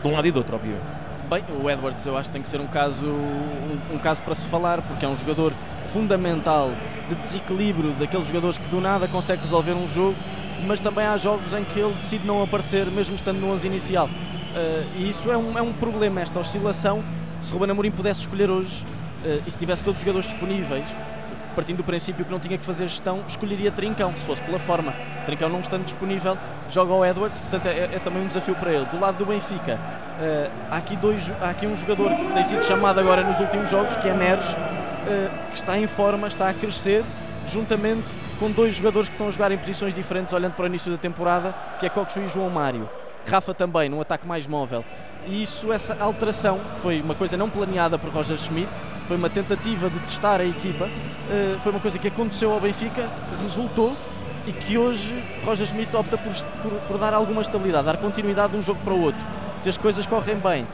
[0.00, 1.07] de um lado e do outro, obviamente.
[1.28, 4.34] Bem, o Edwards eu acho que tem que ser um caso, um, um, caso para
[4.34, 5.52] se falar, porque é um jogador
[5.92, 6.70] fundamental
[7.06, 10.16] de desequilíbrio, daqueles jogadores que do nada consegue resolver um jogo
[10.66, 14.06] mas também há jogos em que ele decide não aparecer, mesmo estando no 11 inicial.
[14.06, 17.02] Uh, e isso é um, é um problema, esta oscilação.
[17.40, 18.84] Se Ruben Amorim pudesse escolher hoje,
[19.24, 20.96] uh, e se tivesse todos os jogadores disponíveis,
[21.58, 24.94] partindo do princípio que não tinha que fazer gestão, escolheria Trincão, se fosse pela forma.
[25.26, 26.38] Trincão não estando disponível,
[26.70, 28.84] joga ao Edwards, portanto é, é também um desafio para ele.
[28.84, 32.64] Do lado do Benfica, uh, há, aqui dois, há aqui um jogador que tem sido
[32.64, 34.46] chamado agora nos últimos jogos, que é Neres,
[35.50, 37.04] que está em forma, está a crescer,
[37.48, 40.92] juntamente com dois jogadores que estão a jogar em posições diferentes, olhando para o início
[40.92, 42.88] da temporada, que é Coxo e João Mário.
[43.26, 44.84] Rafa também, num ataque mais móvel.
[45.26, 48.70] E isso, essa alteração, foi uma coisa não planeada por Roger Schmidt,
[49.08, 50.88] foi uma tentativa de testar a equipa,
[51.30, 53.96] eh, foi uma coisa que aconteceu ao Benfica, que resultou
[54.46, 58.58] e que hoje Roger Schmidt opta por, por, por dar alguma estabilidade, dar continuidade de
[58.58, 59.20] um jogo para o outro.
[59.56, 60.66] Se as coisas correm bem,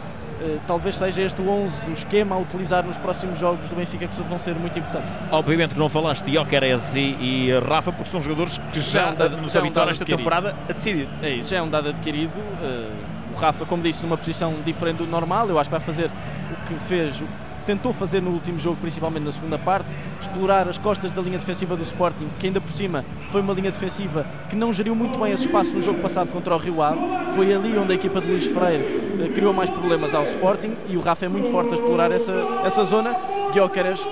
[0.42, 4.08] eh, talvez seja este o 11, o esquema a utilizar nos próximos jogos do Benfica
[4.08, 5.12] que vão ser muito importantes.
[5.30, 9.28] Obviamente que não falaste de Jokeres e, e, Rafa, porque são jogadores que já, já
[9.28, 11.08] nos habituaram esta temporada a decidir.
[11.22, 12.32] É isso, já é um dado adquirido.
[12.36, 12.92] Uh,
[13.32, 16.10] o Rafa, como disse, numa posição diferente do normal, eu acho que vai fazer
[16.52, 17.20] o que fez,
[17.64, 21.76] tentou fazer no último jogo, principalmente na segunda parte, explorar as costas da linha defensiva
[21.76, 25.32] do Sporting, que ainda por cima foi uma linha defensiva que não geriu muito bem
[25.32, 27.00] esse espaço no jogo passado contra o Rio Ave.
[27.34, 28.84] Foi ali onde a equipa de Luís Freire
[29.22, 32.32] eh, criou mais problemas ao Sporting e o Rafa é muito forte a explorar essa,
[32.64, 33.14] essa zona.
[33.52, 34.06] Guiocaras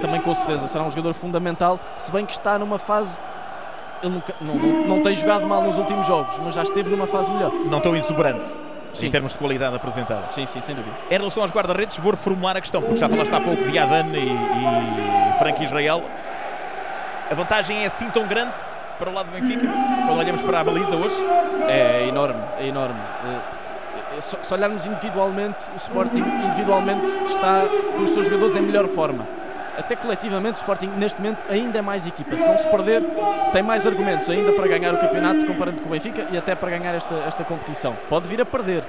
[0.00, 3.18] também com certeza será um jogador fundamental, se bem que está numa fase
[4.02, 7.06] ele nunca, não, não, não, tem jogado mal nos últimos jogos, mas já esteve numa
[7.06, 7.52] fase melhor.
[7.70, 8.52] Não tão exuberante.
[8.92, 9.06] Sim.
[9.06, 10.28] em termos de qualidade apresentada.
[10.32, 10.94] Sim, sim, sem dúvida.
[11.10, 14.06] Em relação aos guarda-redes, vou reformular a questão, porque já falaste há pouco de Adan
[14.14, 16.02] e, e Frank Israel.
[17.30, 18.58] A vantagem é assim tão grande
[18.98, 19.66] para o lado do Benfica,
[20.06, 21.16] quando olhamos para a baliza hoje?
[21.68, 23.00] É, é enorme, é enorme.
[23.24, 27.64] É, é, se olharmos individualmente, o Sporting individualmente está
[27.96, 29.26] com os seus jogadores em melhor forma
[29.76, 32.36] até coletivamente o Sporting neste momento ainda é mais equipa.
[32.36, 33.02] Se não se perder,
[33.52, 36.70] tem mais argumentos ainda para ganhar o campeonato comparando com o Benfica e até para
[36.70, 37.96] ganhar esta, esta competição.
[38.08, 38.84] Pode vir a perder.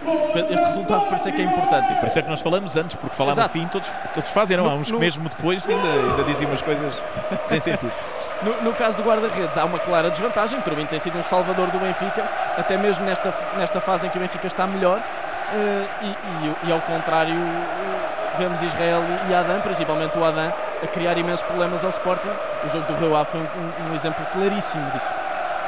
[0.50, 1.96] Este resultado é que é importante.
[1.96, 4.66] Por isso é que nós falamos antes, porque falar no fim todos, todos fazem, não?
[4.66, 7.02] No, há uns que mesmo depois ainda, ainda dizem umas coisas
[7.44, 7.92] sem sentido.
[8.42, 10.60] No, no, caso do guarda-redes, há uma clara desvantagem.
[10.62, 12.24] Turbin tem sido um salvador do Benfica,
[12.58, 15.00] até mesmo nesta, nesta fase em que o Benfica está melhor.
[15.00, 17.36] Uh, e, e, e, ao contrário,
[18.38, 20.52] vemos Israel e Adam, principalmente o Adam,
[20.84, 22.30] a criar imensos problemas ao Sporting.
[22.66, 25.08] O jogo do Rio Ave foi um, um, exemplo claríssimo disso.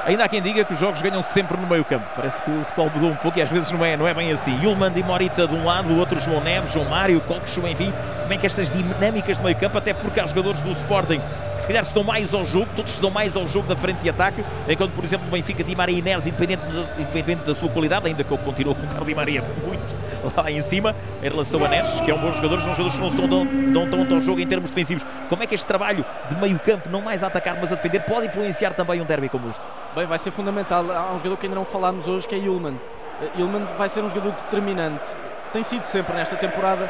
[0.06, 2.06] Ainda há quem diga que os jogos ganham sempre no meio campo.
[2.16, 4.32] Parece que o futebol mudou um pouco e às vezes não é, não é bem
[4.32, 4.56] assim.
[4.62, 7.92] Yulman e Morita de um lado, o outro João Neves, João Mário, Coxo, enfim.
[8.22, 11.20] Como é que estas dinâmicas de meio campo, até porque há jogadores do Sporting
[11.56, 13.76] que se calhar se dão mais ao jogo, todos se dão mais ao jogo da
[13.76, 16.62] frente de ataque, enquanto por exemplo o Benfica de Maria Inés, independente,
[17.00, 19.95] independente da sua qualidade, ainda que eu continuo colocar o Di Maria muito
[20.36, 23.02] lá em cima, em relação a Neres, que é um bom jogador, são jogadores que
[23.02, 25.06] não se dão, dão, dão tanto ao jogo em termos defensivos.
[25.30, 28.02] Como é que este trabalho de meio campo, não mais a atacar, mas a defender,
[28.02, 29.62] pode influenciar também um derby como este?
[29.96, 30.90] Bem, vai ser fundamental.
[30.92, 32.78] Há um jogador que ainda não falámos hoje, que é Yulman.
[33.38, 35.10] Yulman vai ser um jogador determinante.
[35.54, 36.90] Tem sido sempre nesta temporada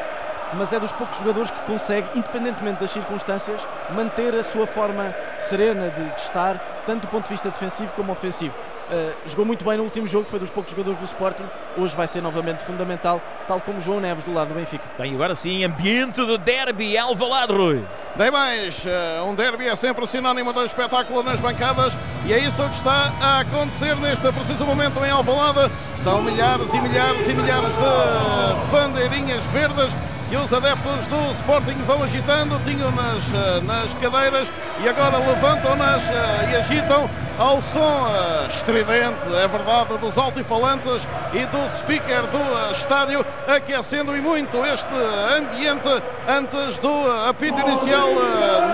[0.54, 5.90] mas é dos poucos jogadores que consegue, independentemente das circunstâncias, manter a sua forma serena
[5.90, 8.56] de, de estar, tanto do ponto de vista defensivo como ofensivo.
[8.86, 11.44] Uh, jogou muito bem no último jogo, foi dos poucos jogadores do Sporting.
[11.76, 14.84] Hoje vai ser novamente fundamental, tal como João Neves do lado do Benfica.
[14.96, 17.84] Bem, agora sim, ambiente de derby, Alvalade, Rui.
[18.16, 22.62] Dei mais, eh, um derby é sempre sinónimo de espetáculo nas bancadas e é isso
[22.68, 25.70] que está a acontecer neste preciso momento em Alvalade.
[25.96, 29.96] São milhares e milhares e milhares de bandeirinhas verdes
[30.28, 36.10] que os adeptos do Sporting vão agitando, tinham nas, eh, nas cadeiras e agora levantam-nas
[36.10, 37.08] eh, e agitam
[37.38, 44.20] ao som eh, estridente, é verdade, dos altifalantes e do speaker do estádio, aquecendo e
[44.20, 44.94] muito este
[45.36, 48.08] ambiente antes do apito inicial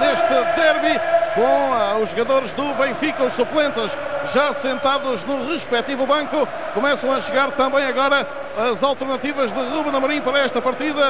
[0.01, 1.01] neste derby
[1.35, 3.97] com os jogadores do Benfica, os suplentes,
[4.33, 6.47] já sentados no respectivo banco.
[6.75, 11.03] Começam a chegar também agora as alternativas de Ruben Amorim para esta partida.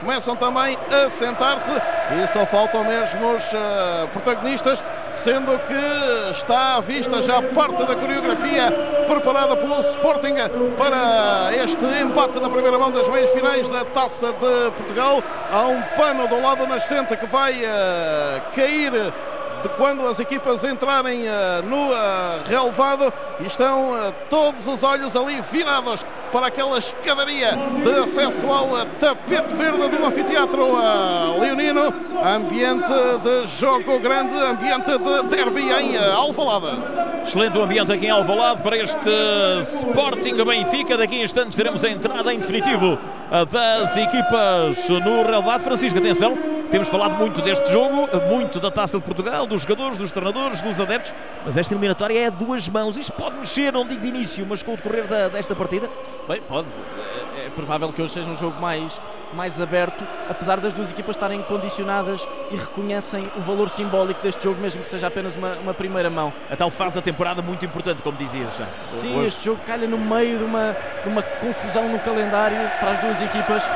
[0.00, 4.84] Começam também a sentar-se e só faltam mesmo os uh, protagonistas,
[5.16, 8.70] sendo que está à vista já parte da coreografia
[9.06, 10.34] preparada pelo Sporting
[10.76, 15.22] para este embate na primeira mão das meias finais da Taça de Portugal.
[15.50, 18.92] Há um pano do lado nascente que vai uh, cair
[19.64, 21.94] de quando as equipas entrarem uh, no uh,
[22.46, 26.04] relevado estão uh, todos os olhos ali virados
[26.34, 27.50] para aquela escadaria
[27.84, 30.66] de acesso ao tapete verde do anfiteatro
[31.38, 31.94] leonino.
[32.24, 32.92] Ambiente
[33.22, 36.76] de jogo grande, ambiente de derby em Alvalade.
[37.22, 39.10] Excelente ambiente aqui em Alvalade para este
[39.62, 40.96] Sporting Benfica.
[40.96, 42.98] Daqui a instantes teremos a entrada em definitivo
[43.52, 45.60] das equipas no relevado.
[45.60, 46.36] Francisco, atenção,
[46.70, 50.80] temos falado muito deste jogo, muito da Taça de Portugal, dos jogadores, dos treinadores, dos
[50.80, 51.14] adeptos,
[51.46, 52.96] mas esta eliminatória é a duas mãos.
[52.96, 55.88] Isto pode mexer, não digo de início, mas com o decorrer da, desta partida?
[56.26, 56.68] Bem, pode.
[57.36, 58.98] É, é, provável que hoje seja um jogo mais,
[59.30, 64.58] mais aberto, apesar das duas equipas estarem condicionadas e reconhecem o valor simbólico deste jogo,
[64.58, 66.32] mesmo que seja apenas uma, uma primeira mão.
[66.50, 68.68] A tal fase da temporada muito importante, como dizias já.
[68.80, 69.26] Sim, hoje.
[69.26, 73.20] este jogo calha no meio de uma, de uma confusão no calendário para as duas
[73.20, 73.68] equipas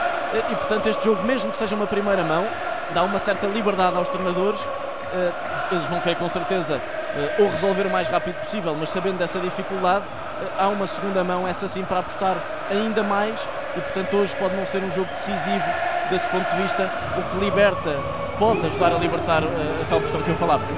[0.48, 2.46] e, portanto, este jogo, mesmo que seja uma primeira mão,
[2.94, 4.66] dá uma certa liberdade aos treinadores
[5.12, 5.32] eh,
[5.70, 6.97] eles vão querer com certeza eh,
[7.36, 10.06] ou resolver o mais rápido possível, mas sabendo dessa dificuldade,
[10.38, 14.54] eh, há uma segunda mão, essa sim, para apostar ainda mais e portanto hoje pode
[14.54, 18.98] não ser um jogo decisivo desse ponto de vista, o que liberta, pode ajudar a
[18.98, 20.68] libertar a tal pressão que eu falava.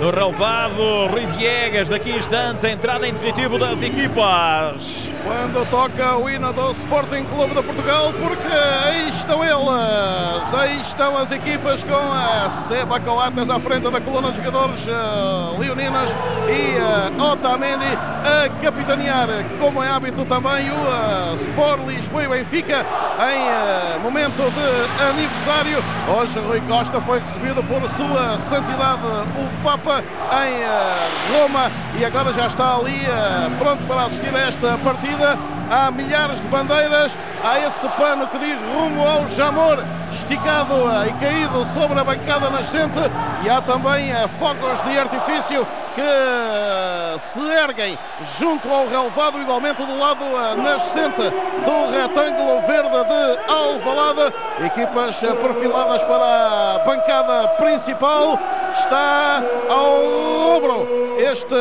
[0.00, 5.12] No relvado, Rui Viegas, daqui a instantes, a entrada em definitivo das equipas.
[5.22, 8.48] Quando toca o hino do Sporting Clube de Portugal, porque
[8.86, 14.30] aí estão elas, aí estão as equipas com a Seba Coates à frente da coluna
[14.30, 16.08] de jogadores uh, leoninas
[16.48, 17.84] e uh, Otamendi
[18.24, 22.86] a capitanear, como é hábito também, o uh, Sport Lisboa e Benfica
[23.20, 25.84] em momento de aniversário.
[26.08, 32.32] Hoje Rui Costa foi recebido por sua santidade o Papa em uh, Roma e agora
[32.32, 35.36] já está ali uh, pronto para assistir a esta partida.
[35.70, 39.78] Há milhares de bandeiras, há esse pano que diz rumo ao Jamor,
[40.12, 42.98] esticado uh, e caído sobre a bancada nascente,
[43.44, 47.98] e há também fogos de artifício que se erguem
[48.38, 50.24] junto ao relevado, igualmente do lado
[50.56, 54.34] nascente do retângulo verde de Alvalade.
[54.64, 58.38] Equipas perfiladas para a bancada principal.
[58.72, 61.54] Está ao ombro este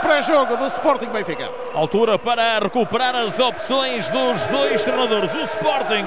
[0.00, 1.50] pré-jogo do Sporting Benfica.
[1.74, 5.34] Altura para recuperar as opções dos dois treinadores.
[5.34, 6.06] O Sporting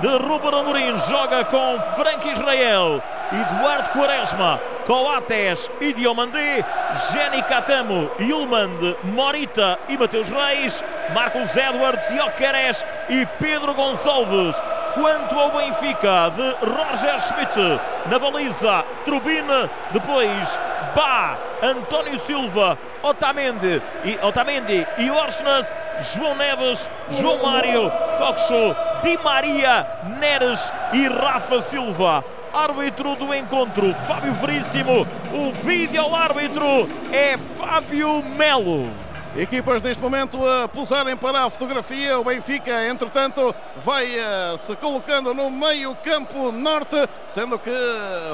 [0.00, 6.64] de Ruben Amorim joga com Frank Israel, Eduardo Quaresma, Coates e Diomandé,
[7.10, 14.56] Jenny Catamo, Yulmand, Morita e Mateus Reis, Marcos Edwards, Jokeres e Pedro Gonçalves.
[14.94, 20.60] Quanto ao Benfica de Roger Schmidt na baliza, Trubine, depois
[20.94, 29.86] Bá, António Silva, Otamendi e, Otamendi e Orsnas, João Neves, João Mário, Coxo, Di Maria,
[30.20, 35.06] Neres e Rafa Silva árbitro do encontro, Fábio Veríssimo.
[35.32, 39.11] O vídeo árbitro é Fábio Melo.
[39.34, 42.18] Equipas neste momento a posarem para a fotografia.
[42.18, 47.70] O Benfica, entretanto, vai uh, se colocando no meio campo norte, sendo que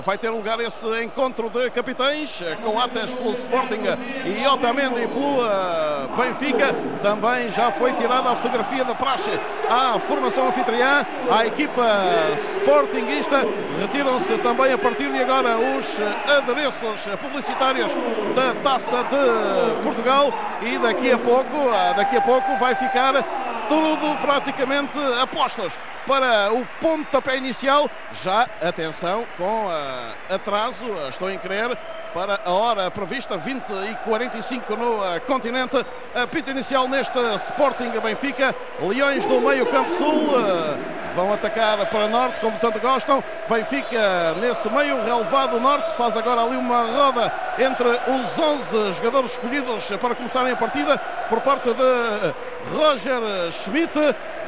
[0.05, 3.83] vai ter lugar esse encontro de capitães, com Ates pelo Sporting
[4.25, 6.75] e Otamendi pelo uh, Benfica.
[7.01, 9.31] Também já foi tirada a fotografia da praxe
[9.71, 11.87] à formação anfitriã, à equipa
[12.57, 13.47] sportinguista.
[13.81, 15.87] Retiram-se também a partir de agora os
[16.39, 17.93] adereços publicitários
[18.35, 23.13] da Taça de Portugal e da daqui a pouco, ah, daqui a pouco vai ficar
[23.69, 27.91] tudo praticamente apostas para o pontapé inicial.
[28.23, 31.77] Já, atenção, com uh, atraso, estou em crer,
[32.13, 35.85] para a hora prevista, 20 e 45 no uh, continente.
[36.15, 37.19] Apito inicial neste
[37.51, 38.55] Sporting Benfica.
[38.81, 40.33] Leões do meio campo sul
[41.15, 43.23] vão atacar para norte, como tanto gostam.
[43.49, 49.91] Benfica nesse meio relevado norte faz agora ali uma roda entre os 11 jogadores escolhidos
[50.01, 52.35] para começarem a partida por parte de
[52.77, 53.21] Roger
[53.53, 53.99] Schmidt.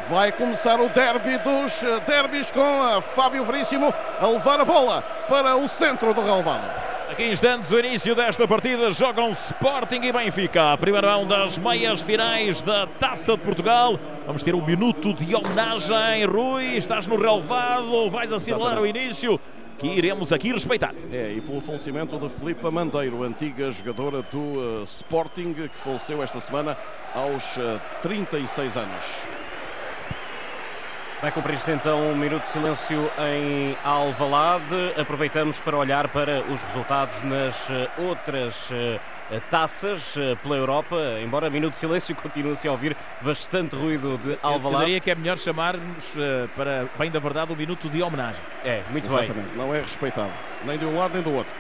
[0.09, 5.69] Vai começar o derby dos derbys com Fábio Veríssimo a levar a bola para o
[5.69, 6.90] centro do relevado.
[7.11, 10.75] Aqui instantes, o início desta partida, jogam Sporting e Benfica.
[10.75, 13.99] A primeira mão das meias finais da Taça de Portugal.
[14.25, 16.25] Vamos ter um minuto de homenagem.
[16.25, 19.41] Rui, estás no relevado, vais assinalar o início
[19.81, 20.95] que iremos aqui respeitar.
[21.11, 26.39] É, e pelo falecimento de Filipe Mandeiro, antiga jogadora do uh, Sporting, que faleceu esta
[26.39, 26.79] semana
[27.13, 29.40] aos uh, 36 anos.
[31.21, 34.95] Vai cumprir-se então um minuto de silêncio em Alvalade.
[34.99, 38.99] Aproveitamos para olhar para os resultados nas eh, outras eh,
[39.51, 44.77] taças eh, pela Europa, embora minuto de silêncio continue-se a ouvir bastante ruído de Alvalade.
[44.77, 46.15] Eu diria que é melhor chamarmos,
[46.57, 48.41] para bem da verdade, um minuto de homenagem.
[48.65, 49.49] É, muito Exatamente.
[49.49, 49.57] bem.
[49.57, 50.33] Não é respeitado,
[50.65, 51.53] nem de um lado nem do outro.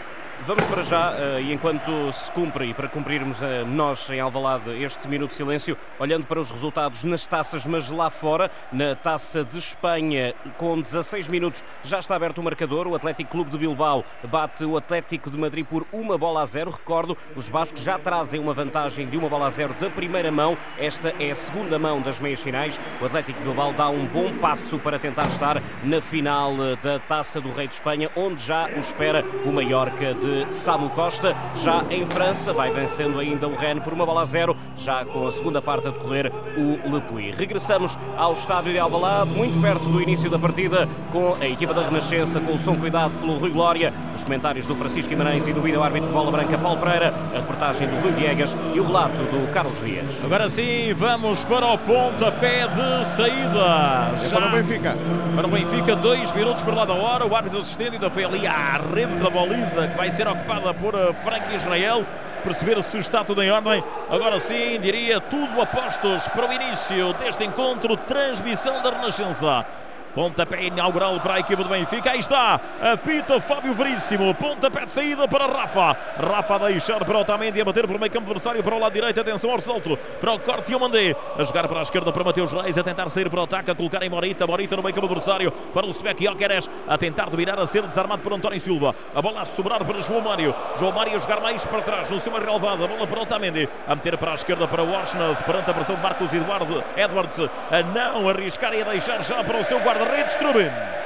[0.42, 4.70] Vamos para já, uh, e enquanto se cumpre, e para cumprirmos uh, nós em Alvalade
[4.82, 9.44] este minuto de silêncio, olhando para os resultados nas taças, mas lá fora, na taça
[9.44, 12.86] de Espanha, com 16 minutos, já está aberto o marcador.
[12.86, 16.70] O Atlético Clube de Bilbao bate o Atlético de Madrid por uma bola a zero.
[16.70, 20.56] Recordo, os bascos já trazem uma vantagem de uma bola a zero da primeira mão.
[20.78, 22.80] Esta é a segunda mão das meias finais.
[22.98, 26.98] O Atlético de Bilbao dá um bom passo para tentar estar na final eh, da
[26.98, 31.34] taça do Rei de Espanha, onde já o espera o Mallorca de de Samu Costa.
[31.56, 35.26] Já em França, vai vencendo ainda o Rennes por uma bola a zero, já com
[35.26, 37.32] a segunda parte a decorrer o Le Puy.
[37.32, 41.82] Regressamos ao estádio de Alvalade, muito perto do início da partida, com a equipa da
[41.82, 45.60] Renascença, com o som cuidado pelo Rui Glória, os comentários do Francisco Guimarães e do
[45.60, 49.50] vídeo-árbitro de bola branca Paulo Pereira, a reportagem do Rui Viegas e o relato do
[49.50, 50.22] Carlos Dias.
[50.24, 54.12] Agora sim, vamos para o pontapé de saída.
[54.24, 54.96] É para o Benfica.
[55.34, 57.26] Para o Benfica, dois minutos por lá da hora.
[57.26, 60.94] O árbitro assistente ainda foi ali à rede da baliza, que vai ser ocupada por
[60.94, 62.04] eh, Frank Israel.
[62.42, 63.84] Perceber se está tudo em ordem.
[64.08, 67.96] Agora sim, diria tudo apostos para o início deste encontro.
[67.96, 69.66] Transmissão da Renascença.
[70.14, 72.10] Pontapé inaugural para a equipa do Benfica.
[72.10, 72.60] Aí está,
[72.92, 74.34] apita Fábio Veríssimo.
[74.34, 75.96] Pontapé de saída para Rafa.
[76.18, 79.20] Rafa a deixar para Otamendi a bater por meio campo adversário para o lado direito.
[79.20, 81.14] Atenção ao salto para o corte e o Mandé.
[81.38, 82.76] A jogar para a esquerda para Mateus Reis.
[82.76, 83.70] A tentar sair para o ataque.
[83.70, 84.46] A colocar em Morita.
[84.46, 86.68] Morita no meio campo adversário para o Sebek Jokeres.
[86.88, 87.58] A tentar dominar.
[87.60, 88.94] A ser desarmado por António Silva.
[89.14, 90.54] A bola a sobrar para João Mário.
[90.78, 92.10] João Mário a jogar mais para trás.
[92.10, 92.84] No seu relevado.
[92.84, 93.68] A bola para Otamendi.
[93.86, 95.34] A meter para a esquerda para Washington.
[95.46, 97.38] Perante a pressão de Marcos Eduardo Edwards.
[97.70, 100.99] A não arriscar e a deixar já para o seu guarda guarda-redes Trubin.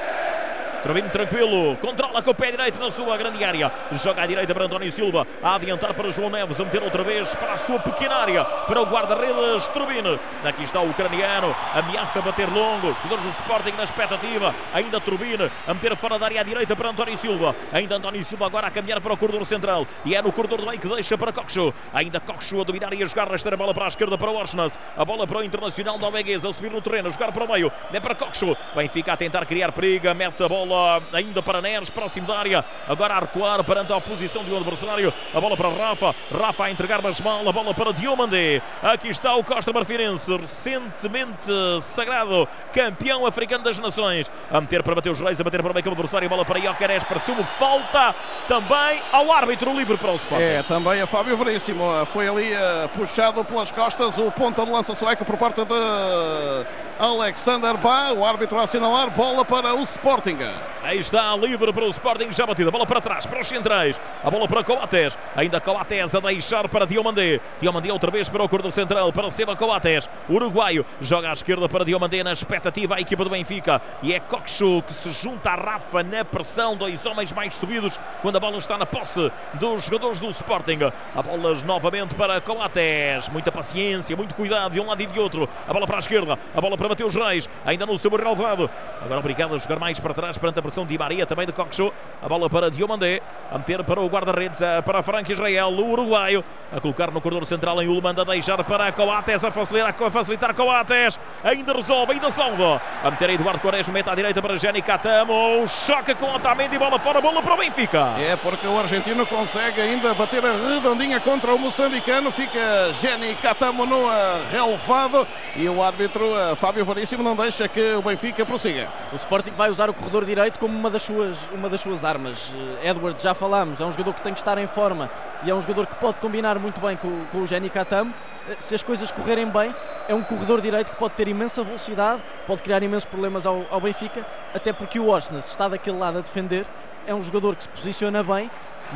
[0.84, 3.72] Trubin tranquilo, controla com o pé direito na sua grande área.
[3.92, 7.34] Joga à direita para António Silva, a adiantar para João Neves, a meter outra vez
[7.36, 10.18] para a sua pequena área, para o guarda-redes Trubin.
[10.44, 12.88] Aqui está o ucraniano, ameaça bater longo.
[12.88, 14.54] Os jogadores do Sporting na expectativa.
[14.74, 17.56] Ainda Trubin a meter fora da área à direita para António Silva.
[17.72, 19.86] Ainda António Silva agora a caminhar para o corredor central.
[20.04, 21.72] E é no corredor do meio que deixa para Coxo.
[21.94, 24.78] Ainda Coxo a dominar e a jogar, resta a bola para a esquerda para Orsnas.
[24.98, 27.72] A bola para o Internacional Norueguês, a subir no terreno, a jogar para o meio.
[27.90, 28.54] É para Coxo.
[28.76, 30.73] Benfica a tentar criar perigo, mete a bola
[31.12, 32.64] ainda para Neres, próximo da área.
[32.88, 35.12] Agora a recuar perante a oposição de um adversário.
[35.34, 36.14] A bola para Rafa.
[36.32, 37.48] Rafa a entregar mas mal.
[37.48, 38.62] A bola para Diomandé.
[38.82, 44.30] Aqui está o Costa Marfirense, recentemente sagrado campeão africano das nações.
[44.50, 46.26] A meter para Mateus Reis, a bater para o meio adversário.
[46.26, 47.04] A bola para Iocares.
[47.04, 48.14] Pareceu-me falta
[48.48, 50.44] também ao árbitro livre para o Sporting.
[50.44, 51.84] É, também a Fábio Veríssimo.
[52.06, 56.66] Foi ali uh, puxado pelas costas o ponta de lança sueco por parte de
[56.98, 58.12] Alexander Bá.
[58.12, 59.10] O árbitro a assinalar.
[59.10, 60.38] Bola para o Sporting.
[60.82, 62.70] Aí está livre para o Sporting, já batida.
[62.70, 64.00] Bola para trás, para os centrais.
[64.22, 65.16] A bola para Coates.
[65.34, 67.40] Ainda Coates a deixar para Diomandé.
[67.60, 70.08] Diomandé outra vez para o corredor central, para Seba Coates.
[70.28, 73.80] Uruguaio joga à esquerda para Diomandé na expectativa a equipa do Benfica.
[74.02, 76.76] E é Coxo que se junta a Rafa na pressão.
[76.76, 80.80] Dois homens mais subidos quando a bola está na posse dos jogadores do Sporting.
[81.14, 83.28] A bola novamente para Coates.
[83.30, 85.48] Muita paciência, muito cuidado de um lado e de outro.
[85.66, 86.38] A bola para a esquerda.
[86.54, 87.48] A bola para Mateus Reis.
[87.64, 88.70] Ainda no seu relevado.
[89.02, 91.92] Agora obrigado a jogar mais para trás perante a pressão de Maria, também de Coxo.
[92.22, 96.80] A bola para Diomandé, a meter para o guarda-redes, para Frank Israel, o uruguaio, a
[96.80, 101.18] colocar no corredor central em Ulman, a deixar para Coates, a facilitar, a facilitar Coates,
[101.42, 102.80] ainda resolve, ainda salva.
[103.02, 107.20] A meter Eduardo Quaresma, meta à direita para Jenny Catamo, choca com Otamendi, bola fora,
[107.20, 108.14] bola para o Benfica.
[108.18, 113.84] É porque o argentino consegue ainda bater a redondinha contra o moçambicano, fica Jenny Catamo
[113.84, 114.06] no
[114.50, 115.26] relevado
[115.56, 118.88] e o árbitro Fábio Varíssimo não deixa que o Benfica prossiga.
[119.12, 122.52] O Sporting vai usar o corredor direito como uma das suas, uma das suas armas.
[122.82, 125.08] Edward, já falámos, é um jogador que tem que estar em forma
[125.44, 128.12] e é um jogador que pode combinar muito bem com, com o Jenny Catamo.
[128.58, 129.72] Se as coisas correrem bem,
[130.08, 133.80] é um corredor direito que pode ter imensa velocidade, pode criar imensos problemas ao, ao
[133.80, 136.66] Benfica, até porque o Orsnes está daquele lado a defender,
[137.06, 138.50] é um jogador que se posiciona bem,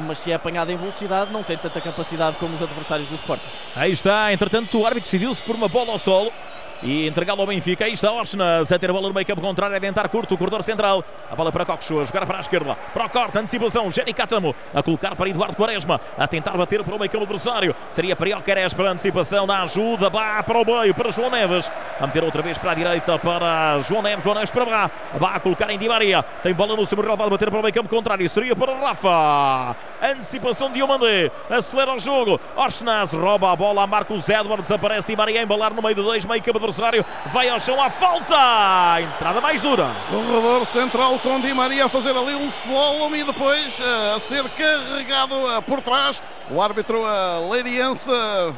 [0.06, 3.46] mas se é apanhado em velocidade não tem tanta capacidade como os adversários do Sporting.
[3.76, 6.32] Aí está, entretanto o árbitro decidiu-se por uma bola ao solo
[6.82, 7.84] e entregá-lo ao Benfica.
[7.84, 10.38] Aí está Orsnes a ter a bola no meio campo contrário, a tentar curto, o
[10.38, 11.04] corredor central.
[11.30, 12.76] A bola para Coxo, a jogar para a esquerda.
[12.92, 13.90] Para o corte, antecipação.
[13.90, 17.74] Jenny Catamo a colocar para Eduardo Quaresma, a tentar bater para o meio campo adversário.
[17.90, 20.08] Seria para Ioqueres para a antecipação da ajuda.
[20.08, 21.70] Bá para o meio, para João Neves.
[22.00, 24.24] A meter outra vez para a direita para João Neves.
[24.24, 24.90] João Neves para Bá.
[25.18, 26.22] Bá a colocar em Di Maria.
[26.42, 28.28] Tem bola no seu relevado, bater para o meio campo contrário.
[28.28, 29.76] Seria para Rafa.
[30.02, 31.30] Antecipação de Diomandé.
[31.50, 32.40] Acelera o jogo.
[32.56, 34.70] Orsnes rouba a bola a Marcos Edwards.
[34.70, 37.04] Aparece Di Maria a embalar no meio de dois, meio campo adversário.
[37.26, 39.00] Vai ao chão à falta.
[39.00, 39.90] Entrada mais dura.
[40.10, 44.48] Corredor central com Di Maria a fazer ali um slalom e depois uh, a ser
[44.50, 46.22] carregado uh, por trás.
[46.50, 48.10] O árbitro uh, Leiriense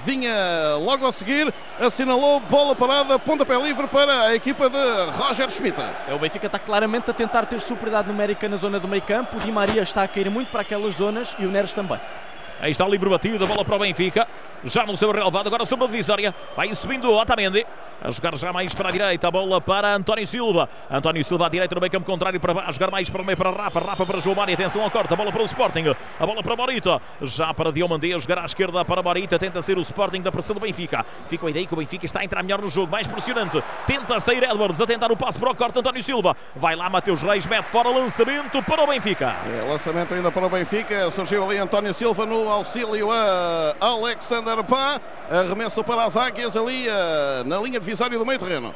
[0.05, 4.79] vinha logo a seguir, assinalou bola parada, pontapé livre para a equipa de
[5.17, 5.81] Roger Schmidt.
[6.09, 9.37] É, o Benfica está claramente a tentar ter superioridade numérica na zona do meio campo.
[9.37, 11.99] O Di Maria está a cair muito para aquelas zonas e o Neres também.
[12.61, 14.27] Aí está o livre batido, a bola para o Benfica.
[14.65, 16.35] Já no seu relevado, agora sobre a divisória.
[16.55, 17.67] Vai subindo Otamendi.
[18.03, 20.71] A jogar já mais para a direita, a bola para António Silva.
[20.91, 23.37] António Silva à direita no meio campo contrário para a jogar mais para o meio
[23.37, 23.79] para Rafa.
[23.79, 24.55] Rafa para João Mário.
[24.55, 25.13] Atenção ao corte.
[25.13, 25.95] A bola para o Sporting.
[26.19, 27.01] A bola para Morita.
[27.21, 28.15] Já para Diomandé.
[28.15, 29.39] A jogar à esquerda para Morita.
[29.39, 31.05] Tenta ser o Sporting da pressão do Benfica.
[31.29, 32.91] Fica a ideia que o Benfica está a entrar melhor no jogo.
[32.91, 33.63] Mais pressionante.
[33.87, 34.81] Tenta sair Edwards.
[34.81, 35.79] A tentar o passo para o corte.
[35.79, 36.35] António Silva.
[36.57, 37.45] Vai lá Mateus Reis.
[37.45, 39.37] Mete fora lançamento para o Benfica.
[39.47, 41.11] É, lançamento ainda para o Benfica.
[41.11, 45.01] Surgiu ali António Silva no auxílio a Alexander Pá.
[45.31, 46.87] Arremesso para as águias ali
[47.47, 48.75] na linha divisória do meio terreno.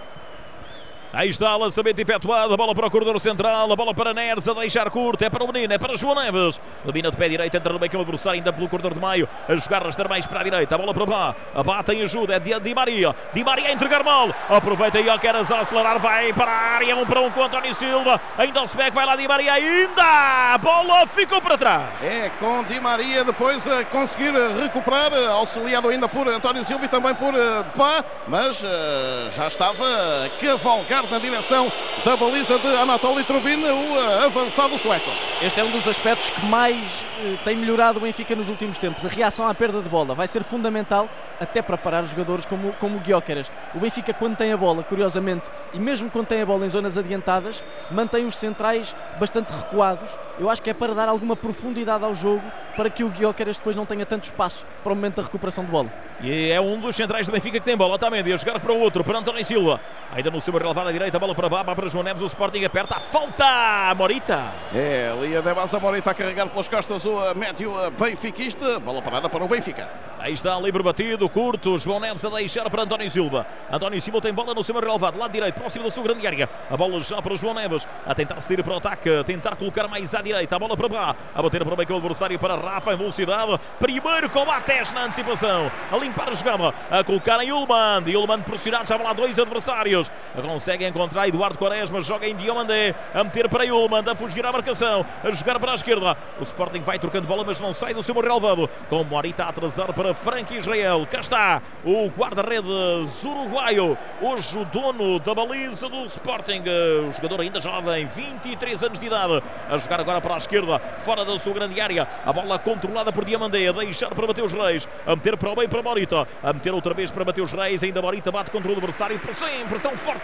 [1.15, 4.49] Aí está o lançamento efetuado, a bola para o corredor central, a bola para Neres,
[4.49, 6.61] a deixar curto, é para o menino, é para João Neves.
[6.85, 9.55] Domina de pé direito, entra no meio campo adversário, ainda pelo corredor de meio, a
[9.55, 12.41] jogar rasteiro mais para a direita, a bola para Bá, a Bá tem ajuda, é
[12.41, 16.75] de Di Maria, Di Maria a entregar mal, aproveita aí, quer acelerar, vai para a
[16.75, 20.55] área, um para um com António Silva, ainda o Sbeck vai lá Di Maria, ainda,
[20.55, 22.03] a bola ficou para trás.
[22.03, 27.15] É, com Di Maria depois a conseguir recuperar, auxiliado ainda por António Silva e também
[27.15, 27.33] por
[27.77, 31.71] Bá, mas uh, já estava a cavalgar na direção
[32.05, 35.11] da baliza de Anatoly Trubin, o avançado sueco.
[35.43, 39.05] Este é um dos aspectos que mais eh, tem melhorado o Benfica nos últimos tempos.
[39.05, 41.09] A reação à perda de bola vai ser fundamental
[41.41, 43.51] até para parar jogadores como, como o Guióqueras.
[43.75, 46.97] O Benfica, quando tem a bola, curiosamente, e mesmo quando tem a bola em zonas
[46.97, 50.17] adiantadas, mantém os centrais bastante recuados.
[50.39, 52.43] Eu acho que é para dar alguma profundidade ao jogo
[52.77, 55.71] para que o Guióqueras depois não tenha tanto espaço para o momento da recuperação de
[55.71, 55.91] bola.
[56.21, 57.95] E é um dos centrais do Benfica que tem bola.
[57.95, 59.81] Otamendi a jogar para o outro, para António Silva.
[60.15, 62.23] Ainda no seu relevado à direita, bola para Baba, para João Neves.
[62.23, 63.93] O Sporting aperta a falta.
[63.97, 64.53] Morita.
[64.73, 68.79] É, ali a Debasa Morita a carregar pelas costas o médio benfiquista.
[68.79, 69.91] Bola parada para o Benfica.
[70.21, 71.77] Aí está, livre batido, curto.
[71.79, 73.47] João Neves a deixar para António Silva.
[73.71, 76.49] António Silva tem bola no seu relevado, lado direito, próximo da sua grande área.
[76.71, 79.87] A bola já para João Neves, a tentar sair para o ataque, a tentar colocar
[79.87, 80.57] mais à direita.
[80.57, 83.61] A bola para Bá, a bater para o meio adversário para Rafa em velocidade.
[83.79, 88.05] Primeiro com Bates na antecipação, a limpar a jogada, a colocar em Ulman.
[88.17, 90.11] Ulman pressionado, já lá dois adversários.
[90.43, 95.05] Consegue encontrar Eduardo Quaresma, joga em Diomandé, a meter para Ulman, a fugir à marcação,
[95.22, 96.16] a jogar para a esquerda.
[96.39, 98.68] O Sporting vai trocando bola, mas não sai do seu relevado.
[98.89, 101.07] Com Morita a atrasar para Frank Israel.
[101.11, 106.62] Cá está o guarda-redes uruguaio, hoje o dono da baliza do Sporting.
[107.09, 111.24] O jogador ainda jovem, 23 anos de idade, a jogar agora para a esquerda, fora
[111.24, 112.09] da sua grande área.
[112.24, 115.68] A bola controlada por Diamandé, a deixar para Mateus Reis, a meter para o meio
[115.68, 117.82] para Morita, a meter outra vez para Mateus Reis.
[117.82, 119.18] Ainda Morita bate contra o adversário.
[119.18, 120.24] Pressão, pressão forte,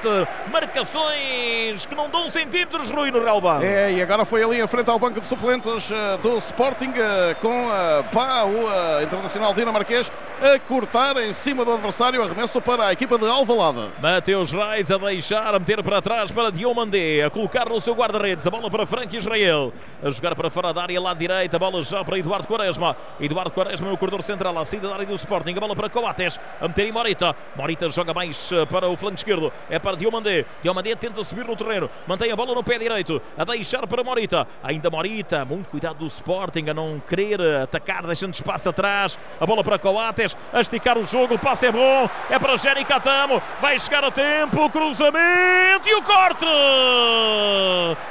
[0.51, 3.65] marcações que não dão centímetros, Rui, no relvado.
[3.65, 7.35] É, e agora foi ali em frente ao banco de suplentes uh, do Sporting, uh,
[7.41, 12.93] com uh, Pá, o internacional dinamarquês, a cortar em cima do adversário, arremesso para a
[12.93, 13.91] equipa de Alvalade.
[14.01, 18.47] Mateus Reis a deixar, a meter para trás para Diomandé, a colocar no seu guarda-redes,
[18.47, 19.73] a bola para Frank Israel,
[20.03, 23.51] a jogar para fora da área, lá direita, a bola já para Eduardo Quaresma, Eduardo
[23.51, 26.69] Quaresma no corredor central, a saída da área do Sporting, a bola para Coates, a
[26.69, 31.23] meter em Morita, Morita joga mais para o flanco esquerdo, é para Diomandé, Diomandé tenta
[31.25, 35.45] subir no terreno, mantém a bola no pé direito, a deixar para Morita, ainda Morita,
[35.45, 40.37] muito cuidado do Sporting, a não querer atacar, deixando espaço atrás, a bola para Coates,
[40.53, 44.11] a esticar o jogo, o passe é bom, é para Jenny Catamo, vai chegar a
[44.11, 46.47] tempo, cruzamento e o corte!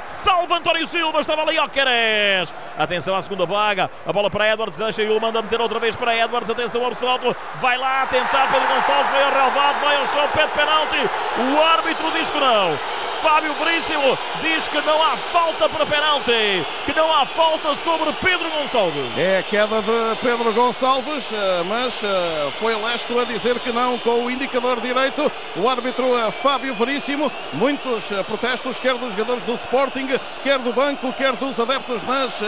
[0.08, 2.52] Salva António Silva, estava ali Óqueres.
[2.78, 5.96] Atenção à segunda vaga, a bola para Edwards, deixa e o manda meter outra vez
[5.96, 10.06] para Edwards, atenção ao salto, vai lá tentar Pedro Gonçalves, vai ao relevado, vai ao
[10.06, 12.78] chão, pede penalti, o árbitro diz que não.
[13.20, 18.50] Fábio Veríssimo diz que não há falta para penalti, que não há falta sobre Pedro
[18.50, 19.18] Gonçalves.
[19.18, 23.98] É a queda de Pedro Gonçalves, eh, mas eh, foi Lesto a dizer que não
[23.98, 25.30] com o indicador direito.
[25.54, 27.30] O árbitro eh, Fábio Veríssimo.
[27.52, 30.08] Muitos protestos, quer dos jogadores do Sporting,
[30.42, 32.42] quer do banco, quer dos adeptos nas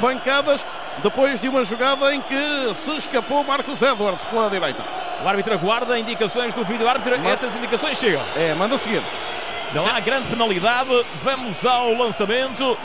[0.00, 0.64] bancadas,
[1.02, 4.82] depois de uma jogada em que se escapou Marcos Edwards pela direita.
[5.22, 7.18] O árbitro aguarda indicações do vídeo árbitro.
[7.20, 7.42] Mas...
[7.42, 8.22] Essas indicações chegam.
[8.36, 9.02] É, manda seguir.
[9.74, 11.04] Não há grande penalidade.
[11.24, 12.78] Vamos ao lançamento.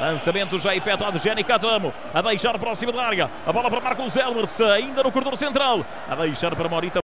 [0.00, 1.92] Lançamento já efetuado de Jenny Catamo.
[2.14, 3.30] A deixar próximo da área.
[3.46, 5.84] A bola para Marcos Elmers, ainda no corredor central.
[6.08, 6.98] A deixar para Morita.